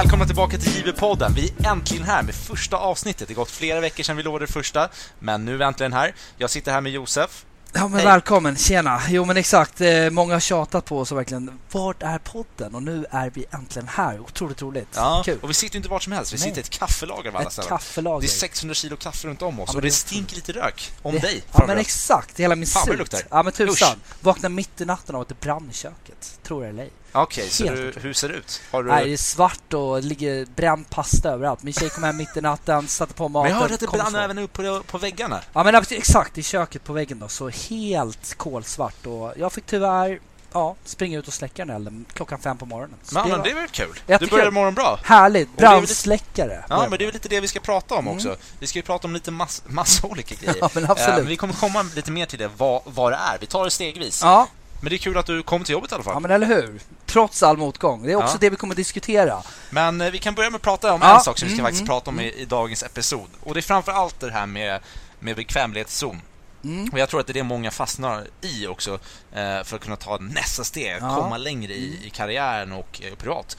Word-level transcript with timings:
Välkomna 0.00 0.26
tillbaka 0.26 0.58
till 0.58 0.72
JB-podden. 0.72 1.32
Vi 1.34 1.52
är 1.58 1.70
äntligen 1.70 2.04
här 2.04 2.22
med 2.22 2.34
första 2.34 2.76
avsnittet. 2.76 3.28
Det 3.28 3.34
har 3.34 3.36
gått 3.36 3.50
flera 3.50 3.80
veckor 3.80 4.02
sedan 4.04 4.16
vi 4.16 4.22
lovade 4.22 4.46
det 4.46 4.52
första, 4.52 4.88
men 5.18 5.44
nu 5.44 5.54
är 5.54 5.58
vi 5.58 5.64
äntligen 5.64 5.92
här. 5.92 6.14
Jag 6.36 6.50
sitter 6.50 6.72
här 6.72 6.80
med 6.80 6.92
Josef. 6.92 7.44
Ja 7.72 7.88
men 7.88 7.94
Hej. 7.94 8.04
välkommen, 8.04 8.56
tjena! 8.56 9.00
Jo 9.08 9.24
men 9.24 9.36
exakt, 9.36 9.80
eh, 9.80 10.10
många 10.10 10.34
har 10.34 10.40
tjatat 10.40 10.84
på 10.84 10.98
oss 10.98 11.12
och 11.12 11.18
verkligen 11.18 11.58
Vart 11.70 12.02
är 12.02 12.18
podden? 12.18 12.74
Och 12.74 12.82
nu 12.82 13.06
är 13.10 13.30
vi 13.30 13.44
äntligen 13.50 13.88
här, 13.88 14.20
otroligt 14.20 14.62
roligt, 14.62 14.88
Ja, 14.94 15.22
kul! 15.24 15.38
och 15.42 15.50
vi 15.50 15.54
sitter 15.54 15.74
ju 15.74 15.78
inte 15.78 15.88
vart 15.88 16.02
som 16.02 16.12
helst. 16.12 16.32
Vi 16.32 16.36
Nej. 16.36 16.48
sitter 16.48 16.58
i 16.58 16.60
ett 16.60 16.70
kaffelager 16.70 17.30
av 17.30 17.36
alla 17.36 17.50
ställen. 17.50 17.68
kaffelager 17.68 18.20
Det 18.20 18.26
är 18.26 18.28
600 18.28 18.74
kilo 18.74 18.96
kaffe 18.96 19.28
runt 19.28 19.42
om 19.42 19.60
oss 19.60 19.70
Ja, 19.72 19.76
och 19.76 19.82
det 19.82 19.88
det 19.88 19.92
stinker 19.92 20.36
lite 20.36 20.52
rök. 20.52 20.92
Om 21.02 21.14
det, 21.14 21.20
dig, 21.20 21.42
Ja 21.52 21.64
men 21.66 21.78
exakt, 21.78 22.40
hela 22.40 22.56
min 22.56 22.66
Fan, 22.66 22.86
det 22.86 22.96
luktar. 22.96 23.20
Ja 23.30 23.42
men 23.42 23.52
tusan, 23.52 24.00
vaknar 24.20 24.48
mitt 24.48 24.80
i 24.80 24.84
natten 24.84 25.14
av 25.14 25.20
att 25.20 25.28
det 25.28 25.40
brann 25.40 25.68
i 25.70 25.74
köket, 25.74 26.38
tror 26.42 26.62
det 26.62 26.68
eller 26.68 26.82
ej 26.82 26.90
Okej, 27.12 27.48
så 27.50 27.64
Helt 27.64 27.94
du, 27.94 28.00
hur 28.00 28.12
ser 28.12 28.28
det 28.28 28.34
ut? 28.34 28.60
Du... 28.72 28.82
Nej 28.82 29.04
det 29.04 29.12
är 29.12 29.16
svart 29.16 29.72
och 29.74 30.02
det 30.02 30.08
ligger 30.08 30.46
bränd 30.56 30.90
pasta 30.90 31.30
överallt 31.30 31.62
Min 31.62 31.74
tjej 31.74 31.90
kom 31.90 32.04
hem 32.04 32.16
mitt 32.16 32.36
i 32.36 32.40
natten, 32.40 32.88
satte 32.88 33.14
på 33.14 33.28
maten 33.28 33.42
Men 33.42 33.52
jag 33.52 33.60
hörde 33.60 33.74
att 33.74 33.80
det 33.80 33.86
brann 33.86 34.12
så. 34.12 34.18
även 34.18 34.38
upp 34.38 34.52
på, 34.52 34.82
på 34.86 34.98
väggarna. 34.98 35.40
Ja 35.52 35.64
men 35.64 35.74
exakt, 35.90 36.38
i 36.38 36.42
köket 36.42 36.84
på 36.84 36.92
väggen 36.92 37.18
då, 37.18 37.28
så 37.28 37.48
helt 37.48 38.34
kolsvart 38.34 39.06
och 39.06 39.32
jag 39.36 39.52
fick 39.52 39.66
tyvärr 39.66 40.20
Ja, 40.52 40.76
springa 40.84 41.18
ut 41.18 41.28
och 41.28 41.34
släcka 41.34 41.64
den 41.64 41.76
elden 41.76 42.04
klockan 42.12 42.38
fem 42.38 42.58
på 42.58 42.66
morgonen 42.66 42.96
Så 43.02 43.14
Men, 43.14 43.24
det 43.24 43.30
men 43.36 43.42
det 43.42 43.50
är 43.50 43.54
väl 43.54 43.68
kul? 43.68 44.00
Du 44.20 44.26
börjar 44.26 44.50
morgon 44.50 44.74
bra. 44.74 44.98
Härligt, 45.04 45.56
brandsläckare 45.56 46.64
Ja, 46.68 46.86
men 46.90 46.98
det 46.98 47.04
är 47.04 47.06
väl 47.06 47.12
lite 47.14 47.28
det 47.28 47.40
vi 47.40 47.48
ska 47.48 47.60
prata 47.60 47.94
om 47.94 48.00
Mm. 48.06 48.16
också. 48.16 48.36
Vi 48.58 48.66
ska 48.66 48.78
ju 48.78 48.82
prata 48.82 49.06
om 49.06 49.14
lite 49.14 49.30
mass, 49.30 49.62
massa 49.66 50.06
olika 50.06 50.34
grejer. 50.40 50.56
Ja 50.60 50.70
men 50.74 50.84
Eh, 50.84 50.90
absolut 50.90 51.16
men 51.16 51.26
vi 51.26 51.36
kommer 51.36 51.54
komma 51.54 51.82
lite 51.94 52.10
mer 52.10 52.26
till 52.26 52.38
det, 52.38 52.50
vad, 52.56 52.82
vad 52.84 53.12
det 53.12 53.16
är. 53.16 53.38
Vi 53.40 53.46
tar 53.46 53.64
det 53.64 53.70
stegvis. 53.70 54.20
Ja, 54.22 54.48
Men 54.80 54.90
det 54.90 54.96
är 54.96 54.98
kul 54.98 55.18
att 55.18 55.26
du 55.26 55.42
kom 55.42 55.64
till 55.64 55.72
jobbet 55.72 55.92
i 55.92 55.94
alla 55.94 56.04
fall. 56.04 56.14
Ja 56.14 56.20
men 56.20 56.30
eller 56.30 56.46
hur? 56.46 56.80
Trots 57.06 57.42
all 57.42 57.56
motgång. 57.56 58.02
Det 58.02 58.12
är 58.12 58.16
också 58.16 58.34
Ja. 58.34 58.38
det 58.40 58.50
vi 58.50 58.56
kommer 58.56 58.72
att 58.72 58.76
diskutera. 58.76 59.42
Men 59.70 60.00
eh, 60.00 60.10
vi 60.10 60.18
kan 60.18 60.34
börja 60.34 60.50
med 60.50 60.56
att 60.56 60.62
prata 60.62 60.92
om 60.92 61.00
Ja, 61.02 61.14
en 61.16 61.20
sak 61.20 61.38
som 61.38 61.48
vi 61.48 61.54
ska 61.54 61.60
mm, 61.60 61.64
faktiskt 61.66 61.80
mm, 61.80 61.88
prata 61.88 62.10
om 62.10 62.20
i, 62.20 62.32
i 62.32 62.44
dagens 62.44 62.82
episod. 62.82 63.28
Och 63.42 63.54
det 63.54 63.60
är 63.60 63.62
framför 63.62 63.92
allt 63.92 64.20
det 64.20 64.30
här 64.30 64.46
med, 64.46 64.80
med 65.18 65.36
bekvämlighetszon. 65.36 66.20
Mm. 66.64 66.88
Och 66.92 66.98
jag 66.98 67.08
tror 67.08 67.20
att 67.20 67.26
det 67.26 67.30
är 67.32 67.34
det 67.34 67.42
många 67.42 67.70
fastnar 67.70 68.26
i 68.40 68.66
också 68.66 68.94
eh, 69.32 69.62
för 69.64 69.76
att 69.76 69.80
kunna 69.82 69.96
ta 69.96 70.18
nästa 70.20 70.64
steg, 70.64 70.96
Ja. 71.00 71.16
komma 71.16 71.36
längre 71.36 71.72
i, 71.72 72.06
i 72.06 72.10
karriären 72.10 72.72
och 72.72 73.02
eh, 73.04 73.14
privat. 73.14 73.56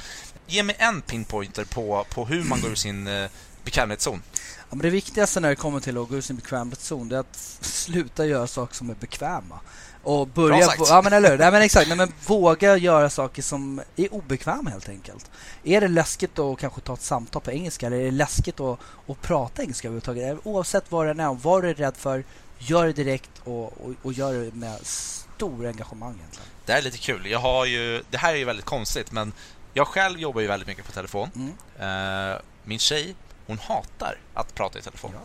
Ge 0.47 0.63
mig 0.63 0.75
en 0.79 1.01
pinpointer 1.01 1.65
på, 1.65 2.05
på 2.09 2.25
hur 2.25 2.43
man 2.43 2.61
går 2.61 2.69
ur 2.71 2.75
sin 2.75 3.07
eh, 3.07 3.29
bekvämlighetszon. 3.63 4.21
Ja, 4.69 4.75
men 4.75 4.79
det 4.79 4.89
viktigaste 4.89 5.39
när 5.39 5.49
det 5.49 5.55
kommer 5.55 5.79
till 5.79 5.97
att 5.97 6.09
gå 6.09 6.15
ur 6.15 6.21
sin 6.21 6.35
bekvämlighetszon 6.35 7.11
är 7.11 7.17
att 7.17 7.57
sluta 7.61 8.25
göra 8.25 8.47
saker 8.47 8.75
som 8.75 8.89
är 8.89 8.95
bekväma. 8.95 9.59
Och 10.03 10.27
börja... 10.27 10.57
Bra 10.57 10.65
sagt. 10.65 10.81
Ja 10.89 11.01
men 11.01 11.13
eller? 11.13 11.37
Nej, 11.37 11.51
men 11.51 11.61
exakt. 11.61 11.87
Nej, 11.87 11.97
men 11.97 12.13
våga 12.27 12.77
göra 12.77 13.09
saker 13.09 13.41
som 13.41 13.81
är 13.95 14.13
obekväma 14.13 14.69
helt 14.69 14.89
enkelt. 14.89 15.31
Är 15.63 15.81
det 15.81 15.87
läskigt 15.87 16.39
att 16.39 16.59
kanske 16.59 16.81
ta 16.81 16.93
ett 16.93 17.01
samtal 17.01 17.41
på 17.41 17.51
engelska 17.51 17.87
eller 17.87 17.97
är 17.97 18.05
det 18.05 18.11
läskigt 18.11 18.59
att, 18.59 18.79
att 19.07 19.21
prata 19.21 19.61
engelska 19.61 19.87
överhuvudtaget? 19.87 20.39
Oavsett 20.43 20.91
vad 20.91 21.05
det 21.05 21.23
är, 21.23 21.33
vad 21.33 21.63
du 21.63 21.69
är 21.69 21.73
rädd 21.73 21.97
för, 21.97 22.23
gör 22.59 22.85
det 22.85 22.93
direkt 22.93 23.31
och, 23.43 23.63
och, 23.63 23.93
och 24.01 24.13
gör 24.13 24.33
det 24.33 24.55
med 24.55 24.79
stor 24.85 25.67
engagemang 25.67 26.15
egentligen. 26.15 26.47
Det 26.65 26.71
här 26.71 26.79
är 26.79 26.83
lite 26.83 26.97
kul. 26.97 27.25
Jag 27.25 27.39
har 27.39 27.65
ju, 27.65 28.03
det 28.09 28.17
här 28.17 28.33
är 28.33 28.37
ju 28.37 28.45
väldigt 28.45 28.65
konstigt, 28.65 29.11
men 29.11 29.33
jag 29.73 29.87
själv 29.87 30.19
jobbar 30.19 30.41
ju 30.41 30.47
väldigt 30.47 30.67
mycket 30.67 30.85
på 30.85 30.91
telefon. 30.91 31.29
Mm. 31.35 32.31
Eh, 32.31 32.37
min 32.63 32.79
tjej, 32.79 33.15
hon 33.47 33.59
hatar 33.59 34.17
att 34.33 34.55
prata 34.55 34.79
i 34.79 34.81
telefon. 34.81 35.11
Ja. 35.13 35.19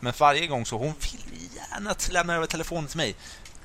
Men 0.00 0.12
varje 0.18 0.46
gång 0.46 0.66
så 0.66 0.78
hon 0.78 0.94
vill 1.00 1.48
gärna 1.56 1.94
lämna 2.10 2.34
över 2.34 2.46
telefonen 2.46 2.86
till 2.86 2.96
mig. 2.96 3.16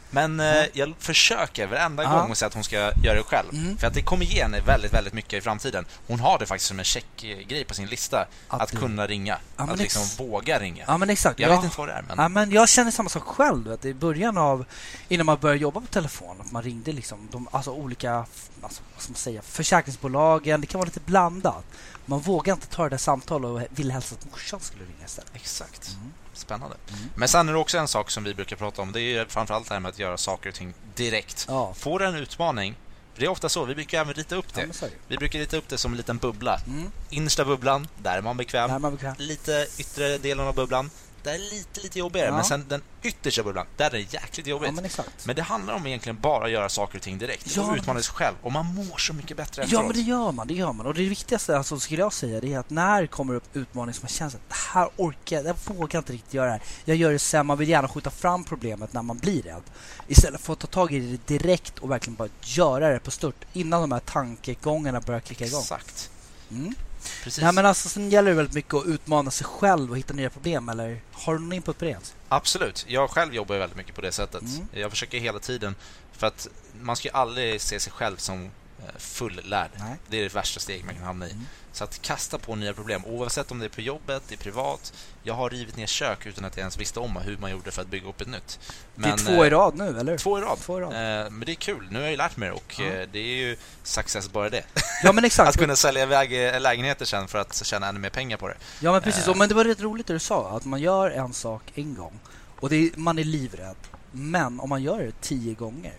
Men 0.10 0.40
eh, 0.40 0.46
Ja. 0.46 0.66
jag 0.74 0.94
försöker 1.00 1.68
varenda 1.68 2.04
Ja. 2.04 2.10
gång 2.22 2.32
och 2.32 2.38
säga 2.38 2.48
att 2.48 2.54
hon 2.54 2.64
ska 2.64 2.76
göra 2.76 3.16
det 3.18 3.24
själv. 3.24 3.50
Mm. 3.54 3.78
För 3.78 3.88
att 3.88 3.94
det 3.94 4.02
kommer 4.02 4.26
ge 4.26 4.42
henne 4.44 4.60
väldigt, 4.62 4.94
väldigt 4.94 5.14
mycket 5.14 5.34
i 5.34 5.42
framtiden. 5.42 5.86
Hon 6.08 6.20
har 6.20 6.40
det 6.40 6.46
faktiskt 6.46 6.68
som 6.68 6.80
en 6.80 6.86
checkgrej 6.86 7.66
på 7.66 7.74
sin 7.74 7.88
lista. 7.88 8.28
Att, 8.48 8.62
Att 8.62 8.72
kunna 8.80 9.08
ringa. 9.08 9.38
men 9.58 9.70
att 9.70 9.80
liksom 9.80 10.02
ex- 10.02 10.20
våga 10.20 10.60
ringa. 10.60 10.84
Ja 10.88 10.98
men 10.98 11.10
exakt. 11.10 11.40
jag 11.40 11.52
Ja. 11.52 11.56
vet 11.56 11.64
inte 11.64 11.78
vad 11.78 11.88
det 11.88 11.94
är, 11.94 12.02
men... 12.08 12.18
Ja, 12.18 12.30
men 12.30 12.52
jag 12.52 12.70
känner 12.70 12.92
samma 12.92 13.10
sak 13.10 13.24
själv. 13.24 13.78
Du, 13.82 13.90
I 13.90 13.94
början 13.94 14.38
av, 14.38 14.66
innan 15.08 15.26
man 15.26 15.38
började 15.40 15.60
jobba 15.62 15.82
på 15.82 15.88
telefon, 15.88 16.38
att 16.46 16.52
man 16.52 16.64
ringde 16.64 16.92
liksom 16.92 17.28
de, 17.32 17.48
alltså 17.52 17.72
olika 17.72 18.26
alltså, 18.64 18.82
vad 18.94 19.04
ska 19.04 19.12
man 19.12 19.18
säga, 19.18 19.42
försäkringsbolagen. 19.42 20.62
Det 20.62 20.68
kan 20.68 20.80
vara 20.80 20.86
lite 20.86 21.00
blandat. 21.00 21.66
Man 22.06 22.20
vågar 22.20 22.54
inte 22.54 22.68
ta 22.68 22.84
det 22.84 22.90
där 22.90 22.98
samtalet 22.98 23.50
och 23.50 23.80
ville 23.80 23.94
helst 23.94 24.14
att 24.14 24.32
morsan 24.32 24.60
skulle 24.60 24.84
ringa 24.84 25.06
istället. 25.06 25.32
Exakt. 25.36 25.90
Mm. 25.90 26.14
Spännande. 26.34 26.76
Mm. 26.90 27.10
Men 27.16 27.28
sen 27.28 27.50
är 27.50 27.54
det 27.54 27.60
också 27.60 27.78
en 27.78 27.88
sak 27.88 28.12
som 28.12 28.24
vi 28.24 28.34
brukar 28.34 28.56
prata 28.56 28.82
om. 28.82 28.92
Det 28.92 29.02
är 29.02 29.26
framförallt 29.26 29.68
det 29.68 29.74
här 29.74 29.80
med 29.80 29.90
att 29.90 30.00
göra 30.00 30.18
saker 30.18 30.50
och 30.50 30.56
ting 30.56 30.74
direkt. 30.96 31.46
Ja, 31.50 31.74
Får 31.74 32.00
du 32.00 32.06
en 32.06 32.16
utmaning, 32.16 32.76
för 33.14 33.20
det 33.20 33.26
är 33.26 33.30
ofta 33.30 33.50
så, 33.50 33.66
vi 33.66 33.76
brukar 33.76 34.02
även 34.02 34.14
rita 34.14 34.36
upp 34.36 34.46
ja 34.56 34.62
det. 34.62 34.80
det. 34.82 34.92
Vi 35.08 35.18
brukar 35.18 35.40
rita 35.40 35.58
upp 35.58 35.70
det 35.70 35.78
som 35.78 35.92
en 35.92 35.98
liten 35.98 36.18
bubbla. 36.18 36.60
Mm. 36.68 36.92
Innersta 37.10 37.46
bubblan, 37.46 37.88
där 37.98 38.18
är 38.18 38.22
man 38.22 38.38
bekväm. 38.38 38.68
Där 38.70 38.76
är 38.76 38.80
man 38.80 38.92
bekväm. 38.92 39.16
Lite 39.18 39.68
yttre 39.78 40.18
delen 40.18 40.48
av 40.48 40.56
bubblan, 40.56 40.90
där 41.24 41.34
är 41.34 41.38
det 41.38 41.50
lite, 41.50 41.82
lite 41.82 42.00
jobbigare. 42.00 42.28
Ja. 42.28 42.34
Men 42.36 42.44
sen 42.44 42.66
den 42.68 42.82
yttersta 43.04 43.44
bubblan, 43.44 43.66
där 43.78 43.86
är 43.86 43.90
det 43.92 44.14
jäkligt 44.14 44.48
jobbigt. 44.48 44.68
Ja, 44.68 44.76
men 44.76 44.86
exakt. 44.86 45.26
Men 45.26 45.36
det 45.36 45.42
handlar 45.42 45.74
om 45.74 45.88
egentligen 45.88 46.20
bara 46.22 46.46
att 46.46 46.52
göra 46.52 46.70
saker 46.70 46.98
och 46.98 47.02
ting 47.02 47.18
direkt 47.18 47.56
Ja, 47.56 47.64
och 47.64 47.76
utmana 47.76 48.02
sig 48.02 48.14
själv. 48.14 48.36
Och 48.42 48.52
man 48.52 48.66
mår 48.66 48.98
så 48.98 49.14
mycket 49.14 49.38
bättre 49.38 49.62
Ja, 49.62 49.64
efteråt. 49.64 49.84
men 49.86 49.94
det 49.94 50.02
gör 50.02 50.32
man. 50.32 50.48
Det 50.48 50.54
gör 50.54 50.74
man. 50.74 50.86
Och 50.86 50.94
det 50.94 51.10
viktigaste 51.10 51.58
alltså, 51.58 51.80
skulle 51.80 52.02
jag 52.02 52.14
säga 52.14 52.42
det 52.42 52.54
är 52.54 52.60
att 52.60 52.70
när 52.70 53.02
det 53.02 53.08
kommer 53.08 53.34
upp 53.34 53.56
utmaningar 53.56 53.94
som 53.94 54.04
man 54.04 54.10
känner 54.10 54.30
att 54.32 54.50
det 54.50 54.56
här 54.74 54.90
orkar 54.96 55.36
jag, 55.36 55.46
jag 55.46 55.76
vågar 55.76 56.00
inte 56.00 56.14
riktigt 56.14 56.34
göra 56.34 56.46
det 56.46 56.52
här. 56.52 56.62
Jag 56.86 56.98
gör 56.98 57.12
det 57.12 57.20
sen, 57.20 57.46
man 57.46 57.58
vill 57.58 57.70
gärna 57.70 57.88
skjuta 57.88 58.10
fram 58.10 58.44
problemet 58.44 58.94
när 58.94 59.02
man 59.02 59.18
blir 59.18 59.42
rädd. 59.42 59.64
Istället 60.08 60.42
för 60.42 60.54
att 60.54 60.60
ta 60.60 60.68
tag 60.68 60.92
i 60.92 61.00
det 61.00 61.38
direkt 61.38 61.80
och 61.80 61.92
verkligen 61.92 62.16
bara 62.16 62.30
göra 62.42 62.90
det 62.90 63.00
på 63.00 63.12
stört 63.12 63.46
innan 63.54 63.82
de 63.82 63.92
här 63.92 64.00
tankegångarna 64.00 65.02
börjar 65.02 65.20
klicka 65.20 65.46
igång. 65.46 65.62
Exakt. 65.62 66.10
Mm. 66.52 66.74
Precis. 67.24 67.44
Nej, 67.44 67.54
men 67.54 67.66
alltså, 67.66 67.90
sen 67.90 68.10
gäller 68.10 68.30
det 68.30 68.36
väldigt 68.36 68.56
mycket 68.56 68.74
att 68.74 68.86
utmana 68.86 69.32
sig 69.32 69.48
själv 69.48 69.92
och 69.92 69.98
hitta 69.98 70.14
nya 70.14 70.30
problem. 70.30 70.70
Eller 70.70 71.02
har 71.12 71.34
du 71.34 71.40
någon 71.40 71.54
input 71.54 71.78
på 71.78 71.86
det? 71.86 72.14
Absolut. 72.30 72.86
Jag 72.88 73.10
själv 73.10 73.34
jobbar 73.34 73.58
väldigt 73.58 73.78
mycket 73.78 73.96
på 73.96 74.02
det 74.02 74.12
sättet. 74.12 74.42
Mm. 74.42 74.68
Jag 74.72 74.92
försöker 74.92 75.20
hela 75.20 75.40
tiden, 75.40 75.76
för 76.12 76.28
att 76.28 76.48
man 76.82 76.96
ska 76.96 77.08
ju 77.08 77.14
aldrig 77.14 77.62
se 77.62 77.80
sig 77.80 77.92
själv 77.94 78.18
som 78.18 78.50
fullärd. 78.98 79.70
Nej. 79.80 79.96
Det 80.08 80.18
är 80.18 80.24
det 80.24 80.34
värsta 80.36 80.60
steg 80.60 80.86
man 80.86 80.96
kan 80.96 81.04
hamna 81.04 81.28
i. 81.28 81.32
Mm. 81.32 81.46
Så 81.72 81.84
att 81.84 82.02
kasta 82.02 82.38
på 82.38 82.56
nya 82.56 82.74
problem, 82.74 83.06
oavsett 83.06 83.52
om 83.52 83.60
det 83.60 83.66
är 83.66 83.70
på 83.70 83.82
jobbet, 83.82 84.24
det 84.28 84.36
är 84.36 84.38
privat. 84.38 84.94
Jag 85.24 85.34
har 85.34 85.50
rivit 85.50 85.78
ner 85.78 85.86
kök 85.88 86.26
utan 86.26 86.46
att 86.46 86.58
jag 86.58 86.62
ens 86.62 86.78
visste 86.78 87.00
om 87.00 87.16
hur 87.16 87.38
man 87.38 87.52
gjorde 87.52 87.72
för 87.72 87.82
att 87.82 87.88
bygga 87.88 88.10
upp 88.10 88.22
ett 88.22 88.28
nytt. 88.28 88.60
det 88.96 89.06
är 89.06 89.10
Men, 89.10 89.18
två 89.18 89.46
i 89.46 89.48
eh, 89.48 89.52
rad 89.52 89.78
nu, 89.78 90.00
eller? 90.00 90.18
Två 90.18 90.38
i 90.40 90.42
rad. 90.42 90.58
Två 90.60 90.78
i 90.78 90.82
rad. 90.82 90.94
Eh, 90.94 91.30
men 91.32 91.40
det 91.46 91.52
är 91.52 91.56
kul. 91.56 91.88
Nu 91.92 91.96
har 91.96 92.02
jag 92.04 92.12
ju 92.12 92.18
lärt 92.18 92.38
mig 92.38 92.52
och 92.52 92.76
Ja. 92.80 92.86
eh, 92.86 93.08
det 93.12 93.20
är 93.20 93.36
ju 93.48 93.58
success 93.84 94.30
bara 94.32 94.50
det. 94.50 94.64
Ja, 95.04 95.12
men 95.12 95.26
exakt. 95.26 95.50
att 95.50 95.58
kunna 95.58 95.76
sälja 95.76 96.04
iväg 96.04 96.48
eh, 96.56 96.60
lägenheter 96.62 97.06
sen 97.06 97.28
för 97.28 97.40
att 97.40 97.66
tjäna 97.66 97.88
ännu 97.88 98.00
mer 98.00 98.10
pengar 98.10 98.38
på 98.38 98.48
det. 98.48 98.56
Ja 98.80 98.92
men 98.92 99.02
precis, 99.02 99.28
Eh. 99.28 99.36
men 99.36 99.50
det 99.50 99.56
var 99.56 99.64
rätt 99.66 99.80
roligt 99.82 100.08
det 100.08 100.14
du 100.14 100.20
sa, 100.20 100.50
att 100.58 100.66
man 100.66 100.82
gör 100.82 101.12
en 101.12 101.34
sak 101.34 101.64
en 101.76 101.96
gång 101.96 102.20
och 102.60 102.72
är, 102.74 102.90
man 102.96 103.20
är 103.20 103.24
livrädd. 103.24 103.76
Men 104.12 104.60
om 104.60 104.70
man 104.70 104.84
gör 104.84 105.00
det 105.04 105.22
tio 105.22 105.54
gånger, 105.54 105.94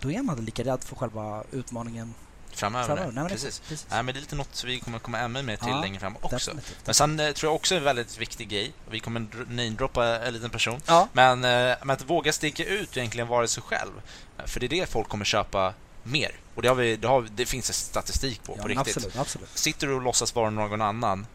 då 0.00 0.10
är 0.10 0.22
man 0.22 0.44
lika 0.44 0.64
rädd 0.64 0.84
för 0.84 0.96
själva 0.96 1.44
utmaningen 1.52 2.14
Framöver. 2.54 2.86
framöver. 2.86 3.06
Nej, 3.12 3.22
men 3.22 3.28
Precis. 3.28 3.60
precis. 3.60 3.86
Nej, 3.90 4.02
men 4.02 4.14
det 4.14 4.18
är 4.18 4.20
lite 4.20 4.36
något 4.36 4.64
vi 4.66 4.80
kommer 4.80 4.98
komma 4.98 5.18
ännu 5.18 5.42
mer 5.42 5.56
till 5.56 5.68
Ja, 5.68 5.80
längre 5.80 6.00
fram 6.00 6.16
också. 6.20 6.36
Definitivt. 6.50 6.78
Men 6.84 6.94
sen 6.94 7.20
eh, 7.20 7.32
tror 7.32 7.48
jag 7.50 7.54
också 7.56 7.74
en 7.74 7.84
väldigt 7.84 8.18
viktig 8.18 8.48
grej, 8.48 8.72
vi 8.90 9.00
kommer 9.00 9.20
dr- 9.20 9.46
namedroppa 9.50 10.06
en 10.06 10.34
liten 10.34 10.50
person, 10.50 10.80
Ja, 10.86 11.08
men, 11.12 11.44
eh, 11.44 11.76
men 11.82 11.90
att 11.90 12.02
våga 12.10 12.32
sticka 12.32 12.64
ut 12.64 12.90
och 12.90 12.96
egentligen 12.96 13.28
vara 13.28 13.46
sig 13.48 13.62
själv. 13.62 13.92
För 14.46 14.60
det 14.60 14.66
är 14.66 14.70
det 14.70 14.86
folk 14.90 15.08
kommer 15.08 15.24
köpa 15.24 15.74
mer. 16.02 16.30
Och 16.54 16.62
det, 16.62 16.68
har 16.68 16.74
vi, 16.74 16.96
det, 16.96 17.08
har, 17.08 17.26
det 17.34 17.46
finns 17.46 17.72
statistik 17.86 18.42
på, 18.42 18.54
ja 18.56 18.62
på 18.62 18.68
riktigt. 18.68 18.96
absolut, 18.96 19.16
absolut. 19.16 19.48
Sitter 19.54 19.86
du 19.86 19.92
och 19.92 20.02
låtsas 20.02 20.34
vara 20.34 20.50
någon 20.50 20.80
annan, 20.82 21.26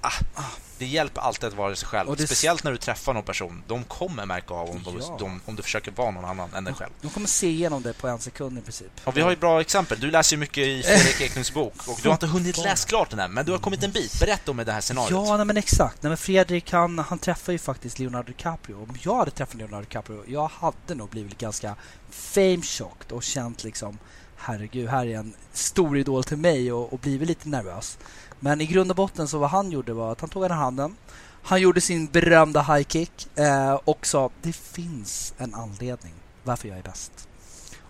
ah, 0.00 0.42
det 0.78 0.86
hjälper 0.86 1.20
alltid 1.20 1.44
att 1.44 1.54
vara 1.54 1.76
sig 1.76 1.88
själv. 1.88 2.16
Det- 2.16 2.26
Speciellt 2.26 2.64
när 2.64 2.70
du 2.72 2.76
träffar 2.78 3.14
någon 3.14 3.22
person. 3.22 3.62
De 3.66 3.84
kommer 3.84 4.26
märka 4.26 4.54
av 4.54 4.70
om, 4.70 4.82
Ja. 5.00 5.16
de, 5.18 5.40
om 5.46 5.56
du 5.56 5.62
försöker 5.62 5.90
vara 5.90 6.10
någon 6.10 6.24
annan 6.24 6.54
än 6.54 6.64
dig 6.64 6.74
själv. 6.74 6.90
De 7.02 7.10
kommer 7.10 7.26
se 7.26 7.46
igenom 7.48 7.82
det 7.82 7.92
på 7.92 8.08
en 8.08 8.18
sekund 8.18 8.58
i 8.58 8.60
princip. 8.60 8.90
Och 9.04 9.16
vi 9.16 9.20
har 9.20 9.30
ju 9.30 9.36
bra 9.36 9.60
exempel. 9.60 10.00
Du 10.00 10.10
läser 10.10 10.36
ju 10.36 10.40
mycket 10.40 10.66
i 10.66 10.82
Fredrik 10.86 11.20
Eklunds 11.20 11.54
bok 11.54 11.74
och 11.88 11.98
du 12.02 12.08
har 12.08 12.14
inte 12.14 12.26
hunnit 12.26 12.58
läsa 12.58 12.88
klart 12.88 13.10
den 13.10 13.18
här, 13.18 13.28
men 13.28 13.46
du 13.46 13.52
har 13.52 13.58
kommit 13.58 13.82
en 13.82 13.90
bit. 13.92 14.20
Berätta 14.20 14.50
om 14.50 14.56
det 14.56 14.72
här 14.72 14.80
scenariot. 14.80 15.10
Ja, 15.28 15.36
nej, 15.36 15.46
men 15.46 15.56
exakt. 15.56 16.02
Nej, 16.02 16.10
men 16.10 16.16
Fredrik 16.16 16.72
han, 16.72 16.98
han 16.98 17.18
träffar 17.18 17.52
ju 17.52 17.58
faktiskt 17.58 17.98
Leonardo 17.98 18.26
DiCaprio. 18.26 18.74
Om 18.82 18.96
jag 19.02 19.14
hade 19.16 19.30
träffat 19.30 19.54
Leonardo 19.54 19.82
DiCaprio, 19.82 20.24
jag 20.26 20.48
hade 20.54 20.94
nog 20.94 21.08
blivit 21.08 21.38
ganska 21.38 21.74
fame-chocked 22.10 23.12
och 23.12 23.22
känt 23.22 23.64
liksom 23.64 23.98
herregud, 24.36 24.88
här 24.88 25.06
är 25.06 25.16
en 25.18 25.34
stor 25.52 25.98
idol 25.98 26.24
till 26.24 26.36
mig 26.36 26.72
och, 26.72 26.92
och 26.92 26.98
blivit 26.98 27.28
lite 27.28 27.48
nervös. 27.48 27.98
Men 28.40 28.60
i 28.60 28.66
grund 28.66 28.90
och 28.90 28.96
botten 28.96 29.28
så 29.28 29.38
vad 29.38 29.50
han 29.50 29.70
gjorde 29.70 29.92
var 29.92 30.12
att 30.12 30.20
han 30.20 30.30
tog 30.30 30.44
i 30.44 30.48
handen. 30.48 30.96
Han 31.42 31.60
gjorde 31.60 31.80
sin 31.80 32.06
berömda 32.06 32.62
high 32.62 32.88
kick 32.88 33.38
eh, 33.38 33.72
och 33.74 34.06
sa 34.06 34.30
det 34.42 34.52
finns 34.52 35.34
en 35.38 35.54
anledning 35.54 36.12
varför 36.42 36.68
jag 36.68 36.78
är 36.78 36.82
bäst. 36.82 37.28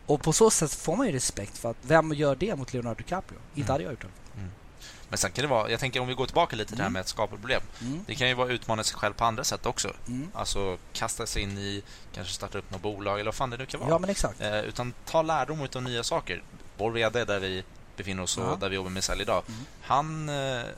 Och 0.06 0.22
på 0.22 0.32
så 0.32 0.50
sätt 0.50 0.74
får 0.74 0.96
man 0.96 1.06
ju 1.06 1.12
respekt 1.12 1.58
för 1.58 1.70
att 1.70 1.76
vem 1.82 2.12
gör 2.12 2.36
det 2.36 2.56
mot 2.56 2.72
Leonardo 2.72 2.94
DiCaprio? 2.98 3.38
Inte 3.54 3.60
Mm. 3.60 3.72
hade 3.72 3.84
jag 3.84 3.90
gjort 3.92 4.00
det. 4.02 4.08
Men 5.08 5.18
sen 5.18 5.30
kan 5.32 5.42
det 5.42 5.48
vara, 5.48 5.70
jag 5.70 5.80
tänker 5.80 6.00
om 6.00 6.08
vi 6.08 6.14
går 6.14 6.26
tillbaka 6.26 6.56
lite 6.56 6.68
till 6.68 6.76
det 6.76 6.82
här 6.82 6.86
Mm. 6.86 6.92
med 6.92 7.00
att 7.00 7.08
skapa 7.08 7.36
problem. 7.36 7.62
Mm. 7.80 8.00
Det 8.06 8.14
kan 8.14 8.28
ju 8.28 8.34
vara 8.34 8.46
att 8.46 8.52
utmana 8.52 8.84
sig 8.84 8.96
själv 8.98 9.12
på 9.14 9.24
andra 9.24 9.44
sätt 9.44 9.66
också. 9.66 9.92
Mm. 10.08 10.28
Alltså 10.34 10.78
kasta 10.92 11.26
sig 11.26 11.42
in 11.42 11.58
i, 11.58 11.82
kanske 12.14 12.34
starta 12.34 12.58
upp 12.58 12.70
något 12.70 12.82
bolag 12.82 13.14
eller 13.14 13.24
vad 13.24 13.34
fan 13.34 13.50
det 13.50 13.56
nu 13.56 13.66
kan 13.66 13.80
vara. 13.80 13.90
Ja 13.90 13.98
men 13.98 14.10
exakt. 14.10 14.40
Eh, 14.40 14.60
utan 14.60 14.92
ta 15.06 15.22
lärdom 15.22 15.68
av 15.76 15.82
nya 15.82 16.02
saker. 16.02 16.42
Vår 16.78 16.90
VD 16.90 17.24
där 17.24 17.38
vi 17.40 17.64
befinner 18.00 18.22
oss 18.22 18.38
och 18.38 18.44
Ja. 18.44 18.56
där 18.60 18.68
vi 18.68 18.76
jobbar 18.76 18.90
med 18.90 19.04
sälj 19.04 19.22
idag. 19.22 19.42
Mm. 19.48 19.60
Han, 19.82 20.28
eh, 20.28 20.34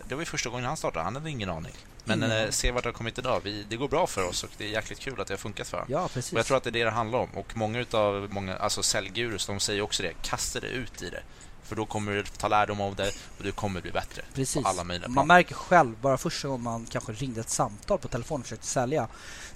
det 0.08 0.14
var 0.14 0.22
ju 0.22 0.26
första 0.26 0.50
gången 0.50 0.64
han 0.66 0.76
startade, 0.76 1.04
han 1.04 1.14
hade 1.14 1.30
ingen 1.30 1.50
aning. 1.50 1.72
Men 2.04 2.22
aning. 2.22 2.52
se 2.52 2.70
vart 2.70 2.82
det 2.82 2.88
har 2.88 2.94
kommit 2.94 3.18
idag. 3.18 3.40
Vi, 3.44 3.64
det 3.68 3.76
går 3.76 3.88
bra 3.88 4.06
för 4.06 4.28
oss 4.28 4.44
och 4.44 4.50
det 4.58 4.64
är 4.64 4.68
jäkligt 4.68 4.98
kul 5.00 5.20
att 5.20 5.26
det 5.26 5.34
har 5.34 5.38
funkat 5.38 5.68
för. 5.68 5.84
Ja, 5.88 6.08
precis. 6.14 6.32
Och 6.32 6.38
jag 6.38 6.46
tror 6.46 6.56
att 6.56 6.62
det 6.62 6.70
är 6.70 6.72
det 6.72 6.84
det 6.84 6.90
handlar 6.90 7.18
om. 7.18 7.28
Och 7.34 7.56
många 7.56 7.78
utav 7.80 8.28
många, 8.30 8.56
alltså 8.56 8.82
säljgurus, 8.82 9.46
de 9.46 9.60
säger 9.60 9.82
också 9.82 10.02
det. 10.02 10.12
Kasta 10.22 10.60
dig 10.60 10.70
ut 10.72 11.02
i 11.02 11.10
det. 11.10 11.22
För 11.64 11.76
då 11.76 11.86
kommer 11.86 12.12
du 12.12 12.22
ta 12.24 12.48
lärdom 12.48 12.80
av 12.80 12.96
det 12.96 13.08
och 13.38 13.44
du 13.44 13.52
kommer 13.52 13.80
bli 13.80 13.92
bättre. 13.92 14.22
Precis. 14.34 14.62
Man 15.08 15.26
märker 15.26 15.54
själv, 15.54 15.96
bara 16.00 16.18
första 16.18 16.48
gången 16.48 16.62
man 16.64 16.86
kanske 16.90 17.12
ringde 17.12 17.40
ett 17.40 17.50
samtal 17.50 17.98
på 17.98 18.08
telefon 18.08 18.40
och 18.40 18.46
försökte 18.46 18.66
sälja. 18.66 19.08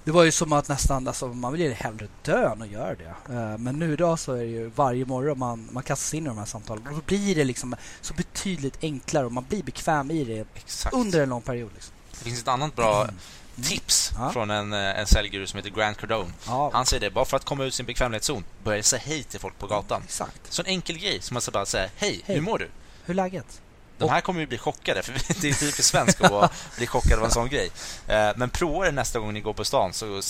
Det 0.03 0.11
var 0.11 0.23
ju 0.23 0.31
som 0.31 0.53
att 0.53 0.67
nästan, 0.67 1.07
alltså, 1.07 1.27
man 1.27 1.51
vill 1.51 1.61
ju 1.61 1.71
hellre 1.73 2.07
dö 2.23 2.51
än 2.51 2.61
att 2.61 2.67
göra 2.69 2.95
det. 2.95 3.33
Eh, 3.33 3.57
Men 3.57 3.79
nu 3.79 3.93
idag 3.93 4.19
så 4.19 4.33
är 4.33 4.37
det 4.37 4.45
ju 4.45 4.69
varje 4.75 5.05
morgon 5.05 5.39
man, 5.39 5.69
man 5.71 5.83
kastas 5.83 6.13
in 6.13 6.23
i 6.23 6.27
de 6.27 6.37
här 6.37 6.45
samtalen. 6.45 6.87
Och 6.87 6.93
då 6.93 7.01
blir 7.05 7.35
det 7.35 7.43
liksom 7.43 7.75
så 8.01 8.13
betydligt 8.13 8.77
enklare 8.83 9.25
och 9.25 9.31
man 9.31 9.45
blir 9.49 9.63
bekväm 9.63 10.11
i 10.11 10.23
det 10.23 10.45
Exakt. 10.55 10.95
under 10.95 11.23
en 11.23 11.29
lång 11.29 11.41
period. 11.41 11.71
Liksom. 11.73 11.93
Det 12.11 12.17
finns 12.17 12.41
ett 12.41 12.47
annat 12.47 12.75
bra 12.75 13.03
Mm. 13.03 13.15
Tips 13.63 14.11
Ja. 14.17 14.31
från 14.31 14.51
en, 14.51 14.73
eh, 14.73 14.99
en 14.99 15.07
säljguru 15.07 15.47
som 15.47 15.57
heter 15.57 15.69
Grant 15.69 15.97
Cardone. 15.97 16.31
Ja, 16.47 16.69
Han 16.73 16.85
säger 16.85 17.01
det, 17.01 17.09
bara 17.11 17.25
för 17.25 17.37
att 17.37 17.45
komma 17.45 17.63
ut 17.63 17.73
sin 17.73 17.85
bekvämlighetszon, 17.85 18.43
börja 18.63 18.83
säga 18.83 19.01
hej 19.05 19.23
till 19.23 19.39
folk 19.39 19.59
på 19.59 19.67
gatan. 19.67 20.01
exakt. 20.05 20.41
Så 20.53 20.61
en 20.61 20.65
enkel 20.67 20.97
grej 20.97 21.21
som 21.21 21.35
man 21.35 21.41
ska 21.41 21.51
bara 21.51 21.65
säga 21.65 21.89
hej, 21.97 22.21
Hej. 22.25 22.35
hur 22.35 22.41
mår 22.41 22.57
du? 22.59 22.69
Hur 23.05 23.11
är 23.13 23.15
läget? 23.15 23.61
De 23.97 24.09
här 24.09 24.21
kommer 24.21 24.39
ju 24.39 24.47
bli 24.47 24.57
chockade, 24.57 25.03
för 25.03 25.13
det 25.41 25.49
är 25.49 25.53
typiskt 25.53 25.83
svenskt 25.85 26.21
att 26.23 26.51
bli 26.77 26.87
chockad 26.87 27.19
av 27.19 27.25
en 27.25 27.31
sån 27.31 27.49
grej. 27.49 27.69
Eh, 28.07 28.29
Men 28.35 28.49
prova 28.49 28.85
det 28.85 28.91
nästa 28.91 29.19
gång 29.19 29.33
ni 29.33 29.41
går 29.41 29.53
på 29.53 29.65
stan, 29.65 29.93
så 29.93 30.21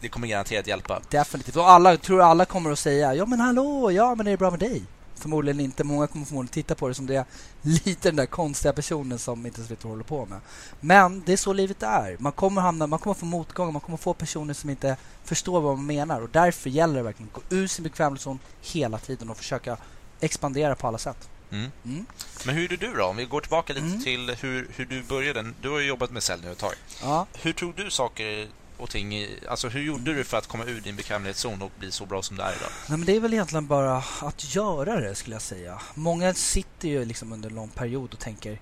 det 0.00 0.08
kommer 0.08 0.28
garanterat 0.28 0.66
hjälpa. 0.66 1.00
Definitivt. 1.10 1.56
Och 1.56 1.70
alla, 1.70 1.96
tror 1.96 2.22
alla 2.22 2.44
kommer 2.44 2.70
att 2.72 2.78
säga 2.78 3.14
ja 3.14 3.26
men 3.26 3.40
hallå, 3.40 3.90
ja 3.92 4.14
men 4.14 4.26
är 4.26 4.30
det 4.30 4.36
bra 4.36 4.50
med 4.50 4.60
dig? 4.60 4.82
Förmodligen 5.14 5.60
inte. 5.60 5.84
Många 5.84 6.06
kommer 6.06 6.26
förmodligen 6.26 6.52
titta 6.52 6.74
på 6.74 6.88
det 6.88 6.94
som 6.94 7.06
det 7.06 7.16
är 7.16 7.24
lite 7.62 8.08
den 8.08 8.16
där 8.16 8.26
konstiga 8.26 8.72
personen 8.72 9.18
som 9.18 9.46
inte 9.46 9.58
ens 9.58 9.70
vet 9.70 9.84
vad 9.84 9.90
håller 9.90 10.04
på 10.04 10.26
med. 10.26 10.40
Men 10.80 11.22
det 11.26 11.32
är 11.32 11.36
så 11.36 11.52
livet 11.52 11.82
är. 11.82 12.16
Man 12.18 12.32
kommer 12.32 12.60
hamna, 12.60 12.86
man 12.86 12.98
kommer 12.98 13.14
få 13.14 13.26
motgångar, 13.26 13.72
man 13.72 13.80
kommer 13.80 13.98
få 13.98 14.14
personer 14.14 14.54
som 14.54 14.70
inte 14.70 14.96
förstår 15.24 15.60
vad 15.60 15.76
man 15.76 15.86
menar 15.86 16.20
och 16.20 16.28
därför 16.32 16.70
gäller 16.70 16.94
det 16.94 17.02
verkligen 17.02 17.30
att 17.34 17.48
gå 17.50 17.56
ur 17.56 17.66
sin 17.66 17.82
bekvämlighetszon 17.82 18.38
hela 18.62 18.98
tiden 18.98 19.30
och 19.30 19.36
försöka 19.36 19.76
expandera 20.20 20.74
på 20.74 20.86
alla 20.86 20.98
sätt. 20.98 21.28
Mm. 21.50 21.70
Mm. 21.84 22.06
Men 22.46 22.54
hur 22.54 22.72
är 22.72 22.76
du 22.76 22.94
då? 22.94 23.04
Om 23.04 23.16
vi 23.16 23.24
går 23.24 23.40
tillbaka 23.40 23.72
lite 23.72 23.86
Mm. 23.86 24.02
till 24.02 24.30
hur, 24.40 24.68
hur 24.76 24.86
du 24.86 25.02
började. 25.02 25.52
Du 25.62 25.70
har 25.70 25.78
ju 25.78 25.86
jobbat 25.86 26.10
med 26.10 26.22
sälj 26.22 26.42
nu 26.44 26.52
ett 26.52 26.58
tag. 26.58 26.74
Ja. 27.02 27.26
Hur 27.42 27.52
tog 27.52 27.74
du 27.74 27.90
saker 27.90 28.48
och 28.82 28.90
ting 28.90 29.26
Alltså 29.48 29.68
hur 29.68 29.82
gjorde 29.82 30.14
du 30.14 30.24
för 30.24 30.36
att 30.36 30.46
komma 30.46 30.64
ur 30.64 30.80
din 30.80 30.96
bekvämlighetszon 30.96 31.62
och 31.62 31.70
bli 31.78 31.90
så 31.90 32.06
bra 32.06 32.22
som 32.22 32.36
du 32.36 32.42
är 32.42 32.56
idag? 32.56 32.70
Nej, 32.88 32.98
men 32.98 33.06
det 33.06 33.16
är 33.16 33.20
väl 33.20 33.32
egentligen 33.32 33.66
bara 33.66 34.02
att 34.20 34.54
göra 34.54 35.00
det 35.00 35.14
skulle 35.14 35.34
jag 35.34 35.42
säga. 35.42 35.80
Många 35.94 36.34
sitter 36.34 36.88
ju 36.88 37.04
liksom 37.04 37.32
under 37.32 37.48
en 37.48 37.54
lång 37.54 37.68
period 37.68 38.12
och 38.12 38.18
tänker 38.18 38.58